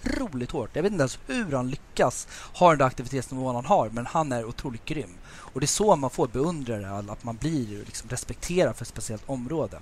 otroligt 0.05 0.51
hårt. 0.51 0.69
Jag 0.73 0.83
vet 0.83 0.91
inte 0.91 1.01
ens 1.01 1.19
hur 1.27 1.51
han 1.51 1.69
lyckas 1.69 2.27
ha 2.53 2.69
den 2.69 2.77
där 2.77 2.85
aktivitetsnivån 2.85 3.55
han 3.55 3.65
har, 3.65 3.89
men 3.89 4.05
han 4.05 4.31
är 4.31 4.45
otroligt 4.45 4.85
grym. 4.85 5.17
Och 5.27 5.59
det 5.59 5.65
är 5.65 5.67
så 5.67 5.95
man 5.95 6.09
får 6.09 6.27
beundrare, 6.27 7.11
att 7.11 7.23
man 7.23 7.35
blir 7.35 7.85
liksom 7.85 8.09
respekterad 8.09 8.75
för 8.75 8.83
ett 8.83 8.89
speciellt 8.89 9.23
område. 9.25 9.79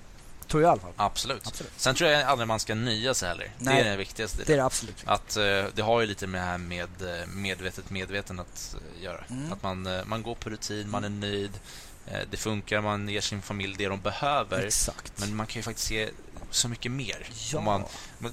Tror 0.48 0.64
jag 0.64 0.70
i 0.70 0.72
alla 0.72 0.82
fall. 0.82 0.94
Absolut. 0.96 1.48
absolut. 1.48 1.74
Sen 1.78 1.96
tror 1.96 2.10
jag 2.10 2.24
aldrig 2.24 2.48
man 2.48 2.60
ska 2.60 2.76
nya 2.76 3.14
sig 3.14 3.30
heller. 3.30 3.52
Nej, 3.58 3.76
det 3.76 3.88
är 3.88 3.92
det 3.92 3.98
viktigaste. 3.98 4.44
Det 4.46 4.54
är 4.54 4.58
det 4.58 4.66
absolut 4.66 5.04
Att, 5.06 5.38
uh, 5.38 5.66
det 5.76 5.82
har 5.82 6.02
ju 6.02 6.08
lite 6.08 6.28
med 6.28 6.42
det 6.42 6.46
här 6.46 6.58
med 6.58 6.90
uh, 7.02 7.28
medvetet 7.28 7.90
medveten 7.90 8.40
att 8.40 8.76
uh, 8.76 9.04
göra. 9.04 9.24
Mm. 9.30 9.54
Att 9.54 9.64
man, 9.64 9.88
man 10.06 10.24
går 10.24 10.36
på 10.36 10.50
rutin, 10.50 10.90
man 10.90 11.04
är 11.04 11.10
nöjd. 11.10 11.60
Det 12.30 12.38
funkar, 12.38 12.82
man 12.82 13.10
ger 13.10 13.22
sin 13.22 13.42
familj 13.42 13.76
det 13.78 13.88
de 13.88 14.02
behöver. 14.02 14.66
Exakt. 14.66 15.14
Men 15.20 15.36
man 15.36 15.48
kan 15.48 15.60
ju 15.60 15.64
faktiskt 15.64 15.88
se 15.88 16.10
så 16.56 16.70
mycket 16.70 16.92
mer. 16.92 17.28
Ja. 17.52 17.62
Man, 17.62 17.84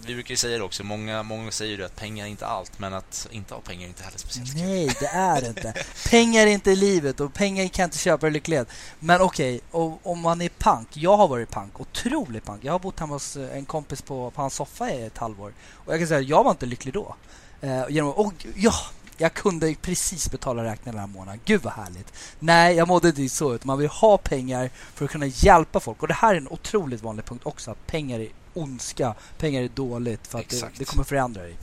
vi 0.06 0.14
brukar 0.14 0.30
ju 0.30 0.36
säga 0.36 0.58
det 0.58 0.64
också, 0.64 0.84
många, 0.84 1.22
många 1.22 1.50
säger 1.50 1.76
ju 1.76 1.84
att 1.84 1.96
pengar 1.96 2.26
är 2.26 2.30
inte 2.30 2.46
allt, 2.46 2.78
men 2.78 2.94
att 2.94 3.28
inte 3.30 3.54
ha 3.54 3.60
pengar 3.60 3.84
är 3.84 3.88
inte 3.88 4.02
heller 4.02 4.18
speciellt 4.18 4.52
kul. 4.52 4.62
Nej, 4.62 4.96
det 5.00 5.06
är 5.06 5.48
inte. 5.48 5.74
pengar 6.10 6.40
är 6.40 6.46
inte 6.46 6.74
livet 6.74 7.20
och 7.20 7.34
pengar 7.34 7.68
kan 7.68 7.84
inte 7.84 7.98
köpa 7.98 8.28
lycklighet. 8.28 8.68
Men 8.98 9.20
okej, 9.20 9.60
okay, 9.70 9.98
om 10.02 10.20
man 10.20 10.40
är 10.40 10.48
pank. 10.48 10.88
Jag 10.92 11.16
har 11.16 11.28
varit 11.28 11.50
pank, 11.50 11.80
otroligt 11.80 12.44
pank. 12.44 12.64
Jag 12.64 12.72
har 12.72 12.78
bott 12.78 13.00
hemma 13.00 13.14
hos 13.14 13.36
en 13.36 13.64
kompis 13.64 14.02
på, 14.02 14.30
på 14.30 14.42
hans 14.42 14.54
soffa 14.54 14.90
i 14.90 15.02
ett 15.02 15.18
halvår. 15.18 15.52
Och 15.72 15.92
jag 15.92 16.00
kan 16.00 16.08
säga, 16.08 16.20
jag 16.20 16.44
var 16.44 16.50
inte 16.50 16.66
lycklig 16.66 16.94
då. 16.94 17.14
Eh, 17.60 17.84
genom, 17.88 18.12
och, 18.12 18.46
ja, 18.56 18.74
jag 19.20 19.34
kunde 19.34 19.74
precis 19.74 20.30
betala 20.30 20.64
räkningen 20.64 20.94
den 20.94 21.00
här 21.00 21.18
månaden. 21.18 21.40
Gud 21.44 21.62
vad 21.62 21.72
härligt. 21.72 22.12
Nej, 22.38 22.76
jag 22.76 22.88
mådde 22.88 23.08
inte 23.08 23.28
så. 23.28 23.54
Utan 23.54 23.66
man 23.66 23.78
vill 23.78 23.88
ha 23.88 24.18
pengar 24.18 24.70
för 24.94 25.04
att 25.04 25.10
kunna 25.10 25.26
hjälpa 25.26 25.80
folk. 25.80 26.02
Och 26.02 26.08
det 26.08 26.14
här 26.14 26.34
är 26.34 26.38
en 26.38 26.48
otroligt 26.48 27.02
vanlig 27.02 27.24
punkt 27.24 27.46
också. 27.46 27.70
Att 27.70 27.86
pengar 27.86 28.20
är 28.20 28.28
ondska. 28.54 29.14
Pengar 29.38 29.62
är 29.62 29.68
dåligt 29.68 30.26
för 30.26 30.38
att 30.38 30.48
det, 30.48 30.68
det, 30.78 30.84
kommer 30.84 31.04
förändra 31.04 31.42
dig. 31.42 31.56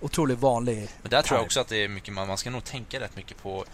Otroligt 0.00 0.38
vanlig. 0.38 0.88
Men 1.02 1.10
där 1.10 1.22
tror 1.22 1.38
jag 1.38 1.44
också 1.44 1.60
att 1.60 1.68
det 1.68 1.84
är 1.84 1.88
mycket, 1.88 2.14
man, 2.14 2.28
man 2.28 2.38
ska 2.38 2.50
nog 2.50 2.64
tänka 2.64 3.00
rätt 3.00 3.16
mycket 3.16 3.42
på 3.42 3.64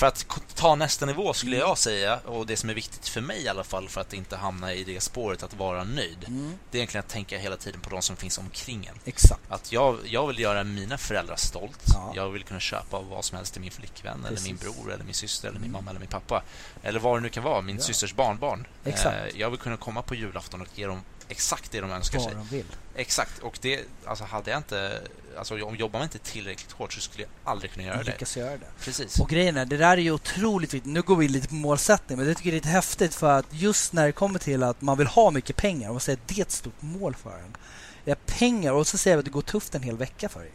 för 0.00 0.06
att 0.06 0.26
ta 0.54 0.74
nästa 0.74 1.06
nivå 1.06 1.32
skulle 1.32 1.56
jag 1.56 1.78
säga, 1.78 2.18
och 2.18 2.46
det 2.46 2.56
som 2.56 2.70
är 2.70 2.74
viktigt 2.74 3.08
för 3.08 3.20
mig 3.20 3.42
i 3.42 3.48
alla 3.48 3.64
fall 3.64 3.88
för 3.88 4.00
att 4.00 4.12
inte 4.12 4.36
hamna 4.36 4.74
i 4.74 4.84
det 4.84 5.00
spåret 5.00 5.42
att 5.42 5.54
vara 5.54 5.84
nöjd, 5.84 6.24
Mm. 6.26 6.58
det 6.70 6.76
är 6.76 6.80
egentligen 6.80 7.04
att 7.04 7.10
tänka 7.12 7.38
hela 7.38 7.56
tiden 7.56 7.80
på 7.80 7.90
de 7.90 8.02
som 8.02 8.16
finns 8.16 8.38
omkring 8.38 8.86
en. 8.86 8.94
Exakt. 9.04 9.40
Att 9.48 9.72
jag, 9.72 9.98
jag 10.04 10.26
vill 10.26 10.38
göra 10.38 10.64
mina 10.64 10.98
föräldrar 10.98 11.36
stolt. 11.36 11.80
Ja. 11.86 12.12
Jag 12.16 12.30
vill 12.30 12.44
kunna 12.44 12.60
köpa 12.60 13.00
vad 13.00 13.24
som 13.24 13.36
helst 13.36 13.52
till 13.52 13.62
min 13.62 13.70
flickvän, 13.70 14.24
eller 14.24 14.40
min 14.42 14.56
Precis. 14.58 14.74
bror, 14.76 14.92
eller 14.92 15.04
min 15.04 15.14
syster, 15.14 15.48
eller 15.48 15.60
min 15.60 15.70
Mm. 15.70 15.78
mamma, 15.78 15.90
eller 15.90 16.00
min 16.00 16.08
pappa. 16.08 16.42
Eller 16.82 17.00
vad 17.00 17.16
det 17.16 17.20
nu 17.20 17.28
kan 17.28 17.42
vara, 17.42 17.60
min 17.60 17.76
Ja. 17.76 17.82
systers 17.82 18.14
barnbarn. 18.14 18.66
Exakt. 18.84 19.16
Eh, 19.34 19.40
jag 19.40 19.50
vill 19.50 19.58
kunna 19.58 19.76
komma 19.76 20.02
på 20.02 20.14
julafton 20.14 20.60
och 20.60 20.68
ge 20.74 20.86
dem 20.86 21.00
exakt 21.28 21.70
det 21.70 21.80
de 21.80 21.90
önskar 21.90 22.18
Vad 22.18 22.28
sig. 22.28 22.36
de 22.36 22.46
vill. 22.56 22.64
Exakt, 23.00 23.38
och 23.38 23.58
det, 23.60 23.80
alltså 24.06 24.24
hade 24.24 24.50
jag 24.50 24.58
inte, 24.58 25.00
alltså 25.38 25.64
om 25.64 25.76
jobbar 25.76 25.98
man 25.98 26.06
inte 26.06 26.18
tillräckligt 26.18 26.72
hårt 26.72 26.92
så 26.92 27.00
skulle 27.00 27.22
jag 27.22 27.30
aldrig 27.44 27.72
kunna 27.72 27.86
göra 27.86 28.02
det. 28.02 28.36
Göra 28.36 28.50
det. 28.50 28.66
Precis. 28.80 29.20
Och 29.20 29.28
grejen 29.28 29.56
är, 29.56 29.66
det 29.66 29.76
där 29.76 29.96
är 29.96 29.96
ju 29.96 30.12
otroligt 30.12 30.74
viktigt. 30.74 30.92
Nu 30.92 31.02
går 31.02 31.16
vi 31.16 31.28
lite 31.28 31.48
på 31.48 31.54
målsättning, 31.54 32.18
men 32.18 32.28
jag 32.28 32.36
tycker 32.36 32.50
det 32.50 32.54
är 32.54 32.60
lite 32.60 32.68
häftigt 32.68 33.14
för 33.14 33.30
att 33.38 33.46
just 33.50 33.92
när 33.92 34.06
det 34.06 34.12
kommer 34.12 34.38
till 34.38 34.62
att 34.62 34.80
man 34.80 34.98
vill 34.98 35.06
ha 35.06 35.30
mycket 35.30 35.56
pengar, 35.56 35.88
och 35.88 35.94
man 35.94 36.00
säger 36.00 36.18
att 36.18 36.28
det 36.28 36.38
är 36.38 36.42
ett 36.42 36.50
stort 36.50 36.82
mål 36.82 37.14
för 37.14 37.38
en. 37.38 37.56
Ja, 38.04 38.14
pengar, 38.26 38.72
och 38.72 38.86
så 38.86 38.98
säger 38.98 39.16
vi 39.16 39.18
att 39.18 39.24
det 39.24 39.30
går 39.30 39.42
tufft 39.42 39.74
en 39.74 39.82
hel 39.82 39.96
vecka 39.96 40.28
för 40.28 40.40
dig. 40.40 40.52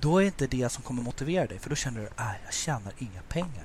Då 0.00 0.18
är 0.18 0.26
inte 0.26 0.46
det 0.46 0.68
som 0.68 0.82
kommer 0.82 1.02
motivera 1.02 1.46
dig, 1.46 1.58
för 1.58 1.70
då 1.70 1.76
känner 1.76 2.00
du 2.00 2.06
att 2.06 2.36
jag 2.44 2.54
tjänar 2.54 2.92
inga 2.98 3.22
pengar. 3.28 3.64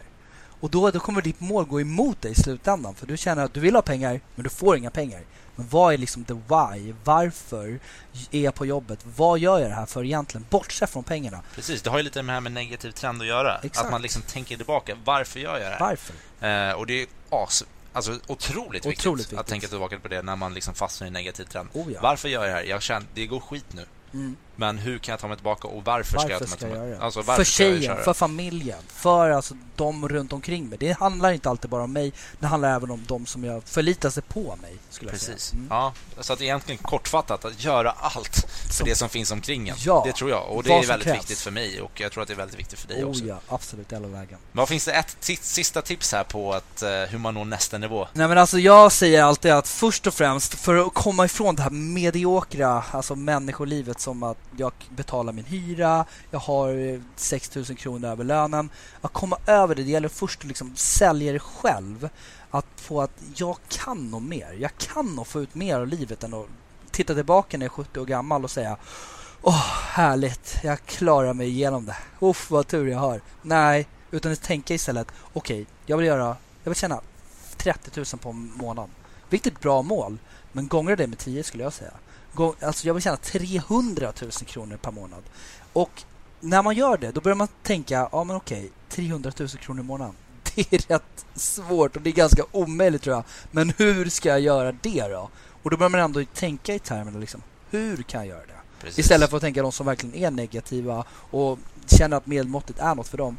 Och 0.60 0.70
då, 0.70 0.92
då 0.92 1.00
kommer 1.00 1.22
ditt 1.22 1.40
mål 1.40 1.66
gå 1.66 1.82
emot 1.82 2.22
dig 2.22 2.32
i 2.32 2.36
slutändan, 2.36 2.96
för 2.96 3.08
du 3.08 3.18
känner 3.18 3.46
att 3.46 3.54
du 3.54 3.60
vill 3.60 3.76
ha 3.76 3.82
pengar, 3.82 4.22
men 4.36 4.44
du 4.44 4.50
får 4.50 4.78
inga 4.78 4.90
pengar. 4.90 5.22
Men 5.56 5.68
vad 5.68 5.94
är 5.94 5.98
liksom 5.98 6.24
the 6.24 6.34
why? 6.34 6.94
Varför 7.04 7.80
är 8.32 8.42
jag 8.42 8.56
på 8.56 8.66
jobbet? 8.66 9.00
Vad 9.18 9.40
gör 9.40 9.60
jag 9.60 9.70
det 9.70 9.76
här 9.76 9.86
för 9.86 10.04
egentligen? 10.06 10.46
Bortsett 10.50 10.90
från 10.90 11.04
pengarna. 11.04 11.42
Precis, 11.56 11.82
det 11.82 11.90
har 11.90 11.98
ju 11.98 12.04
lite 12.04 12.24
med 12.24 12.34
det 12.34 12.34
här 12.34 12.42
med 12.42 12.52
negativ 12.52 12.92
trend 12.92 13.22
att 13.22 13.28
göra. 13.28 13.58
Exakt. 13.58 13.86
Att 13.86 13.92
man 13.92 14.02
liksom 14.02 14.22
tänker 14.22 14.58
tillbaka, 14.58 14.98
varför 15.06 15.40
gör 15.40 15.58
jag 15.60 15.72
det 15.72 15.76
här? 15.76 15.80
Varför? 15.80 16.70
Eh, 16.70 16.74
och 16.80 16.86
det 16.88 17.02
är 17.02 17.08
as, 17.30 17.64
alltså, 17.94 18.20
otroligt, 18.28 18.86
viktigt, 18.86 19.00
Otroligt 19.08 19.26
att 19.26 19.34
viktigt. 19.34 19.48
tänka 19.48 19.68
tillbaka 19.68 20.00
på 20.00 20.08
det 20.08 20.22
när 20.22 20.36
man 20.36 20.54
liksom 20.54 20.74
fastnar 20.74 21.06
i 21.06 21.10
en 21.10 21.14
negativ 21.14 21.46
trend. 21.46 21.70
Oh 21.74 21.92
ja. 21.94 22.00
Varför 22.04 22.30
gör 22.30 22.42
jag 22.42 22.50
det 22.50 22.56
här? 22.56 22.64
Jag 22.64 22.82
känner, 22.82 23.08
det 23.14 23.26
går 23.26 23.40
skit 23.40 23.66
nu. 23.74 23.86
Mm. 24.14 24.36
Men 24.60 24.78
hur 24.78 24.98
kan 25.00 25.14
jag 25.14 25.20
ta 25.20 25.28
mig 25.28 25.38
tillbaka 25.38 25.68
och 25.68 25.86
varför, 25.86 26.18
ska 26.20 26.30
jag 26.30 26.40
Varför 26.40 26.46
ta 26.46 26.50
mig 26.50 26.58
ska 26.58 26.66
jag 26.66 26.72
tillbaka? 26.72 26.88
göra 26.90 27.00
det? 27.00 27.06
Alltså, 27.06 27.22
varför 27.22 27.44
för 27.44 27.64
jag 27.64 27.78
tjejen, 27.82 27.98
för 28.04 28.14
familjen, 28.14 28.80
för 28.88 29.30
alltså 29.30 29.56
de 29.76 30.10
runt 30.10 30.34
omkring 30.34 30.70
mig. 30.70 30.78
Det 30.78 30.92
handlar 30.92 31.32
inte 31.32 31.50
alltid 31.50 31.70
bara 31.70 31.84
om 31.84 31.94
mig. 31.94 32.14
Det 32.40 32.48
handlar 32.48 32.76
även 32.76 32.92
om 32.92 33.04
de 33.08 33.26
som 33.26 33.44
jag 33.44 33.64
förlitar 33.64 34.10
sig 34.10 34.24
på 34.24 34.56
mig. 34.62 34.76
Skulle 34.90 35.12
jag 35.12 35.20
Precis. 35.20 35.42
säga. 35.44 35.58
Mm. 35.58 35.68
Ja, 35.70 35.94
så 36.20 36.34
att 36.34 36.42
egentligen 36.42 36.78
kortfattat, 36.84 37.46
att 37.46 37.64
göra 37.64 37.92
allt 37.92 38.46
för 38.68 38.74
Som- 38.74 38.86
det 38.88 38.96
som 38.96 39.10
finns 39.10 39.32
omkring 39.32 39.70
en. 39.70 39.76
Ja, 39.80 40.04
det 40.06 40.14
tror 40.14 40.30
jag. 40.30 40.50
Och 40.50 40.64
det 40.64 40.74
är 40.74 40.88
väldigt 40.88 41.08
krävs. 41.08 41.18
viktigt 41.20 41.40
för 41.40 41.52
mig 41.52 41.82
och 41.82 42.02
jag 42.02 42.12
tror 42.12 42.22
att 42.22 42.28
det 42.28 42.34
är 42.34 42.38
väldigt 42.38 42.60
viktigt 42.60 42.80
för 42.80 42.88
dig 42.88 43.04
också. 43.04 43.24
Oh 43.24 43.28
ja, 43.28 43.40
absolut. 43.48 43.92
Hela 43.94 44.08
vägen. 44.08 44.38
Men 44.52 44.58
vad 44.62 44.70
finns 44.70 44.86
det 44.86 44.92
ett 44.92 45.18
sista 45.42 45.82
tips 45.82 46.12
här 46.12 46.24
på 46.24 46.54
att, 46.54 46.82
eh, 46.82 46.90
hur 46.90 47.18
man 47.18 47.34
når 47.34 47.46
nästa 47.46 47.78
nivå? 47.78 48.08
Nej 48.14 48.28
men 48.28 48.38
alltså 48.38 48.60
jag 48.60 48.92
säger 48.92 49.24
alltid 49.24 49.52
att 49.52 49.68
först 49.68 50.08
och 50.08 50.14
främst 50.14 50.54
för 50.54 50.76
att 50.88 50.94
komma 50.94 51.26
ifrån 51.26 51.56
det 51.56 51.62
här 51.64 51.70
mediokra, 51.70 52.84
alltså 52.92 53.16
människolivet 53.16 54.00
som 54.00 54.24
att 54.24 54.38
jag 54.58 54.72
betalar 54.90 55.34
min 55.34 55.46
hyra, 55.46 56.06
jag 56.32 56.40
har 56.40 56.94
eh, 56.94 57.00
6 57.16 57.56
000 57.56 57.66
kronor 57.66 58.10
över 58.10 58.24
lönen. 58.24 58.70
Att 59.02 59.14
komma 59.14 59.38
över 59.46 59.76
det, 59.76 59.84
det 59.84 59.92
gäller 59.92 60.10
först 60.10 60.40
att 60.40 60.48
liksom 60.48 60.76
sälja 60.76 61.34
det 61.34 61.40
själv. 61.40 62.10
Att 62.52 62.66
få 62.76 63.02
att 63.02 63.22
jag 63.36 63.58
kan 63.68 64.12
nog 64.12 64.22
mer. 64.22 64.58
Jag 64.60 64.72
kan 64.78 65.16
nog 65.16 65.28
få 65.28 65.42
ut 65.42 65.56
mer 65.56 65.80
av 65.80 65.88
livet 65.88 66.24
än 66.24 66.34
att 66.34 66.48
titta 66.92 67.16
tillbaka 67.16 67.58
när 67.58 67.66
jag 67.66 67.72
är 67.72 67.84
70 67.84 68.00
år 68.00 68.06
gammal 68.06 68.44
och 68.44 68.52
säga 68.52 68.78
Åh, 69.42 69.66
härligt, 69.88 70.58
jag 70.64 70.86
klarar 70.86 71.34
mig 71.34 71.48
igenom 71.48 71.86
det. 71.86 71.98
Uff, 72.20 72.52
vad 72.52 72.68
tur 72.68 72.88
jag 72.88 73.00
har. 73.00 73.22
Nej, 73.42 73.88
utan 74.12 74.32
att 74.32 74.42
tänka 74.42 74.74
istället, 74.74 75.08
okej, 75.34 75.66
jag 75.86 75.98
vill 75.98 76.06
göra, 76.06 76.38
jag 76.64 76.70
vill 76.70 76.76
tjäna 76.76 77.02
30 77.58 77.92
000 78.00 78.06
på 78.22 78.32
månaden. 78.32 78.90
Vilket 79.30 79.60
bra 79.60 79.82
mål, 79.82 80.18
men 80.52 80.68
gånger 80.68 80.96
det 80.96 81.08
med 81.08 81.18
10 81.18 81.44
skulle 81.44 81.64
jag 81.64 81.74
säga. 81.74 81.92
Alltså 82.62 82.88
jag 82.88 82.94
vill 82.94 83.04
tjäna 83.04 83.18
300 83.18 84.14
000 84.22 84.32
kronor 84.32 84.78
per 84.78 84.92
månad. 84.92 85.24
Och 85.74 86.04
när 86.40 86.64
man 86.64 86.76
gör 86.76 86.98
det, 86.98 87.12
då 87.12 87.22
börjar 87.22 87.36
man 87.36 87.48
tänka, 87.64 88.10
ja 88.12 88.24
men 88.24 88.36
okej, 88.36 88.72
300 88.90 89.32
000 89.40 89.50
kronor 89.50 89.82
i 89.82 89.84
månaden. 89.88 90.16
Det 90.56 90.74
är 90.74 90.80
rätt 90.80 91.26
svårt 91.36 91.96
och 91.96 92.02
det 92.02 92.10
är 92.10 92.14
ganska 92.14 92.44
omöjligt 92.52 93.02
tror 93.02 93.16
jag. 93.16 93.24
Men 93.52 93.74
hur 93.78 94.10
ska 94.10 94.30
jag 94.30 94.40
göra 94.40 94.72
det 94.72 95.08
då? 95.08 95.30
Och 95.64 95.70
då 95.72 95.78
börjar 95.78 95.90
man 95.90 96.00
ändå 96.02 96.24
tänka 96.34 96.74
i 96.74 96.80
termerna 96.80 97.20
liksom, 97.20 97.42
hur 97.70 97.98
kan 98.04 98.20
jag 98.22 98.28
göra 98.28 98.46
det? 98.46 98.54
Precis. 98.82 99.00
Istället 99.00 99.30
för 99.30 99.38
att 99.38 99.44
tänka 99.44 99.62
de 99.62 99.72
som 99.72 99.86
verkligen 99.86 100.16
är 100.16 100.32
negativa 100.32 101.04
och 101.12 101.60
känner 101.88 102.18
att 102.18 102.26
medelmåttet 102.28 102.80
är 102.80 102.96
något 102.96 103.08
för 103.08 103.18
dem. 103.18 103.38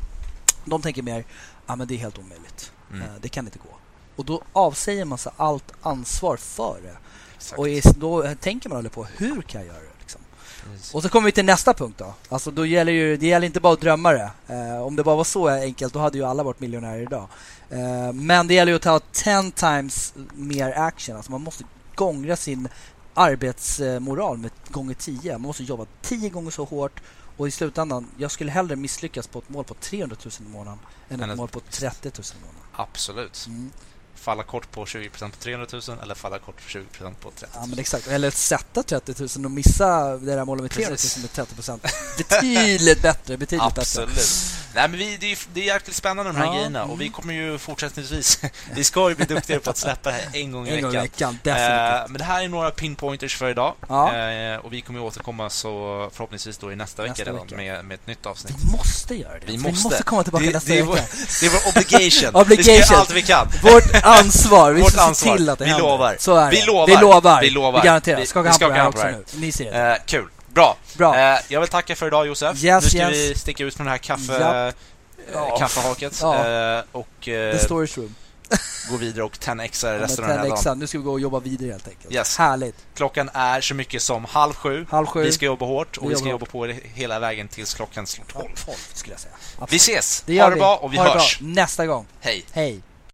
De 0.65 0.83
tänker 0.83 1.03
mer, 1.03 1.25
ja 1.67 1.77
men 1.77 1.89
det 1.89 1.95
är 1.95 1.99
helt 1.99 2.19
omöjligt. 2.19 2.73
Mm, 2.91 3.03
Eh, 3.03 3.09
Det 3.21 3.29
kan 3.29 3.45
inte 3.47 3.59
gå. 3.59 3.77
Och 4.17 4.25
då 4.25 4.43
avsäger 4.53 5.05
man 5.05 5.19
sig 5.19 5.33
allt 5.37 5.73
ansvar 5.83 6.37
för 6.37 6.81
det. 6.83 6.97
Exakt. 7.41 7.59
Och 7.59 7.95
då 7.97 8.23
eh, 8.23 8.35
tänker 8.35 8.69
man 8.69 8.79
aldrig 8.79 8.93
på, 8.93 9.05
hur 9.05 9.43
kan 9.43 9.61
jag 9.61 9.67
göra 9.69 9.79
det? 9.79 9.91
Liksom. 10.01 10.21
Och 10.93 11.03
så 11.03 11.09
kommer 11.09 11.27
vi 11.27 11.33
till 11.33 11.45
nästa 11.45 11.75
punkt 11.75 11.95
då. 11.99 12.15
Alltså 12.29 12.51
då 12.51 12.67
gäller 12.67 12.93
ju, 12.93 13.17
det 13.17 13.27
gäller 13.27 13.47
inte 13.47 13.61
bara 13.61 13.73
att 13.73 13.81
drömma 13.81 14.13
det. 14.13 14.31
Eh, 14.49 14.83
om 14.83 14.97
det 14.97 15.05
bara 15.05 15.17
var 15.17 15.25
så 15.25 15.49
enkelt, 15.49 15.93
då 15.93 15.99
hade 15.99 16.19
ju 16.19 16.25
alla 16.25 16.43
varit 16.43 16.61
miljonärer 16.61 17.03
idag. 17.03 17.29
Eh, 17.71 18.13
men 18.13 18.47
det 18.47 18.55
gäller 18.55 18.73
ju 18.73 18.77
att 18.77 18.83
ta 18.83 19.01
10 19.13 19.51
times 19.51 20.15
mer 20.35 20.73
action. 20.79 21.17
Alltså 21.17 21.31
man 21.33 21.43
måste 21.43 21.65
gångra 21.95 22.37
sin 22.37 22.69
arbetsmoral 23.15 24.39
med 24.39 24.51
gånger 24.69 24.95
10. 24.95 25.33
Man 25.33 25.41
måste 25.41 25.63
jobba 25.63 25.87
10 26.03 26.29
gånger 26.31 26.51
så 26.51 26.65
hårt. 26.65 27.01
Och 27.37 27.49
i 27.49 27.51
slutändan, 27.51 28.07
jag 28.17 28.31
skulle 28.31 28.51
hellre 28.51 28.77
misslyckas 28.77 29.27
på 29.27 29.39
ett 29.39 29.49
mål 29.49 29.65
på 29.65 29.75
300 29.75 30.17
000 30.25 30.33
i 30.41 30.53
månaden 30.53 30.79
än 31.09 31.31
ett- 31.31 31.37
mål 31.37 31.49
på 31.49 31.61
30 31.61 32.09
000 32.09 32.13
i 32.17 32.41
månaden. 32.41 32.61
Absolut. 32.77 33.45
Mm. 33.49 33.71
Falla 34.21 34.43
kort 34.43 34.71
på 34.71 34.85
20% 34.85 35.09
på 35.31 35.37
300 35.37 35.67
000 35.73 35.83
eller 36.03 36.15
falla 36.15 36.39
kort 36.39 36.57
på 36.57 36.79
20% 36.79 37.15
på 37.15 37.31
30 37.31 37.47
Ja 37.55 37.61
000. 37.61 37.69
men 37.69 37.79
exakt, 37.79 38.07
eller 38.09 38.31
sätta 38.31 38.83
30 38.83 39.15
000 39.37 39.45
och 39.45 39.51
missa 39.51 40.17
det 40.17 40.35
där 40.35 40.45
målet 40.45 40.63
med 40.63 40.71
300 40.71 40.91
Precis. 40.91 41.17
000 41.17 41.23
med 41.23 41.33
30 41.33 41.55
procent. 41.55 41.87
Betydligt 42.19 43.03
bättre, 43.03 43.37
betydligt 43.37 43.75
bättre. 43.75 43.81
Absolut. 43.83 44.29
Nej, 44.75 44.89
men 44.89 44.99
vi, 44.99 45.17
det, 45.17 45.33
är, 45.33 45.39
det 45.53 45.61
är 45.61 45.65
jäkligt 45.65 45.97
spännande 45.97 46.33
de 46.33 46.37
här 46.39 46.45
Ja, 46.47 46.53
grejerna 46.55 46.81
och 46.83 46.87
mm. 46.89 46.99
vi 46.99 47.09
kommer 47.09 47.35
ju 47.35 47.59
fortsättningsvis, 47.59 48.41
vi 48.75 48.85
ska 48.85 49.09
ju 49.09 49.15
bli 49.15 49.25
duktigare 49.25 49.61
på 49.61 49.71
att 49.71 49.77
släppa 49.77 50.11
det 50.11 50.17
här 50.17 50.29
en 50.33 50.53
gång 50.53 50.69
i 50.69 50.71
En 50.71 50.83
gång 50.83 50.95
i 50.95 50.97
veckan. 50.97 51.39
veckan, 51.43 51.53
Eh, 51.57 51.69
definitivt. 51.69 52.11
men 52.11 52.19
det 52.19 52.25
här 52.25 52.43
är 52.45 52.49
några 52.49 52.71
pinpointers 52.71 53.37
för 53.37 53.51
idag. 53.51 53.75
Ja. 53.89 54.17
Eh, 54.17 54.57
och 54.57 54.73
vi 54.73 54.81
kommer 54.81 55.01
ju 55.01 55.07
återkomma 55.07 55.51
så 55.51 55.71
förhoppningsvis 56.13 56.59
då 56.59 56.73
i 56.73 56.77
nästa, 56.77 57.03
Nästa 57.03 57.13
vecka 57.25 57.31
redan 57.33 57.47
vecka. 57.47 57.57
Med, 57.57 57.85
med 57.85 57.95
ett 57.95 58.07
nytt 58.07 58.27
avsnitt. 58.27 58.57
Vi 58.65 58.71
måste 58.77 59.15
göra 59.15 59.33
det. 59.33 59.47
Vi 59.47 59.53
Vi 59.53 59.59
måste. 59.59 59.89
måste, 59.89 60.03
komma 60.03 60.23
tillbaka 60.23 60.45
Det- 60.45 60.53
nästa 60.53 60.73
det 60.73 60.83
vecka. 60.83 61.03
Det 61.41 61.47
är 61.47 61.51
vår 61.51 61.69
obligation. 61.69 62.35
Obligation. 62.41 62.57
Vi 62.57 62.63
ska 62.63 62.93
göra 62.95 63.01
allt 63.01 63.11
vi 63.11 63.23
kan. 63.23 63.49
Vårt 63.63 63.95
ansvar. 64.19 64.73
Vi 64.73 64.83
Vårt 64.83 64.93
ska 64.93 65.01
ansvar. 65.03 65.33
se 65.33 65.37
till 65.39 65.49
att 65.49 65.59
det 65.59 65.65
Vi 65.65 65.71
händer. 65.71 65.89
lovar. 65.89 66.17
Så 66.19 66.35
är 66.37 66.51
Vi 66.51 66.61
det. 66.61 66.67
lovar. 66.67 66.87
Vi 66.87 66.97
lovar. 66.97 67.41
Vi 67.41 67.51
lovar. 67.51 67.81
Vi 67.81 67.87
garanterar. 67.87 68.21
Vi- 68.21 68.27
Skaka 68.27 68.43
vi 68.43 68.79
hand 68.79 68.95
på 68.95 69.01
det 69.03 69.09
här 69.09 69.21
också 69.21 69.37
nu. 69.37 69.41
Ni 69.47 69.53
ser 69.53 69.73
det. 69.73 69.91
Eh, 69.93 69.97
kul. 70.07 70.27
Bra. 70.55 70.77
Bra. 70.97 71.19
Eh, 71.19 71.39
jag 71.49 71.61
vill 71.61 71.69
tacka 71.69 71.97
för 71.97 72.07
idag 72.07 72.27
Josef. 72.27 72.65
Yes, 72.65 72.85
nu 72.85 72.91
ska 72.91 72.99
yes. 72.99 73.11
vi 73.13 73.35
sticka 73.35 73.65
ut 73.65 73.75
från 73.75 73.87
det 73.87 73.91
här 73.91 73.99
kaffe, 73.99 74.33
Japp. 74.33 74.75
eh, 74.75 74.75
Ja. 75.35 75.57
kaffehaket 75.59 76.19
Ja. 76.23 76.49
eh, 76.79 76.83
och 76.93 77.09
The 77.25 77.59
storage 77.59 77.99
room. 77.99 78.15
gå 78.91 78.97
vidare 78.97 79.25
och 79.25 79.39
10x 79.41 79.85
Ja, 79.85 79.91
med 79.93 80.01
resten 80.01 80.25
av 80.25 80.29
den 80.31 80.39
här 80.39 80.45
10X. 80.47 80.65
dagen. 80.65 80.79
Nu 80.79 80.87
ska 80.87 80.99
vi 80.99 81.05
gå 81.05 81.13
och 81.13 81.21
jobba 81.21 81.41
vidare 81.41 81.71
helt 81.71 81.89
enkelt. 81.89 82.15
Yes. 82.15 82.37
Härligt. 82.39 82.75
Klockan 82.97 83.31
är 83.35 83.61
så 83.61 83.75
mycket 83.75 84.03
som 84.03 84.25
halv 84.25 84.53
sju. 84.55 84.87
Halv 84.91 85.07
sju. 85.07 85.23
Vi 85.23 85.33
ska 85.33 85.47
jobba 85.47 85.67
hårt 85.67 85.97
och 85.97 86.05
Vi 86.05 86.09
vi 86.15 86.17
ska 86.21 86.29
jobba 86.29 86.47
på 86.47 86.67
hela 86.95 87.19
vägen 87.19 87.49
tills 87.49 87.75
klockan 87.75 88.07
slår 88.07 88.27
Ja, 88.35 88.41
tolv. 88.41 88.55
12 88.65 88.77
skulle 88.95 89.13
jag 89.15 89.21
säga. 89.21 89.35
Vi 89.71 89.77
ses! 89.77 90.23
Det 90.27 90.41
ha 90.41 90.49
det 90.49 90.55
vi. 90.55 90.61
bra 90.61 90.77
och 90.77 90.93
vi 90.93 90.97
Ha 90.97 91.13
hörs. 91.15 91.39
Nästa 91.41 91.87
gång. 91.87 92.07
Hej! 92.21 92.45
Hej. 92.53 92.81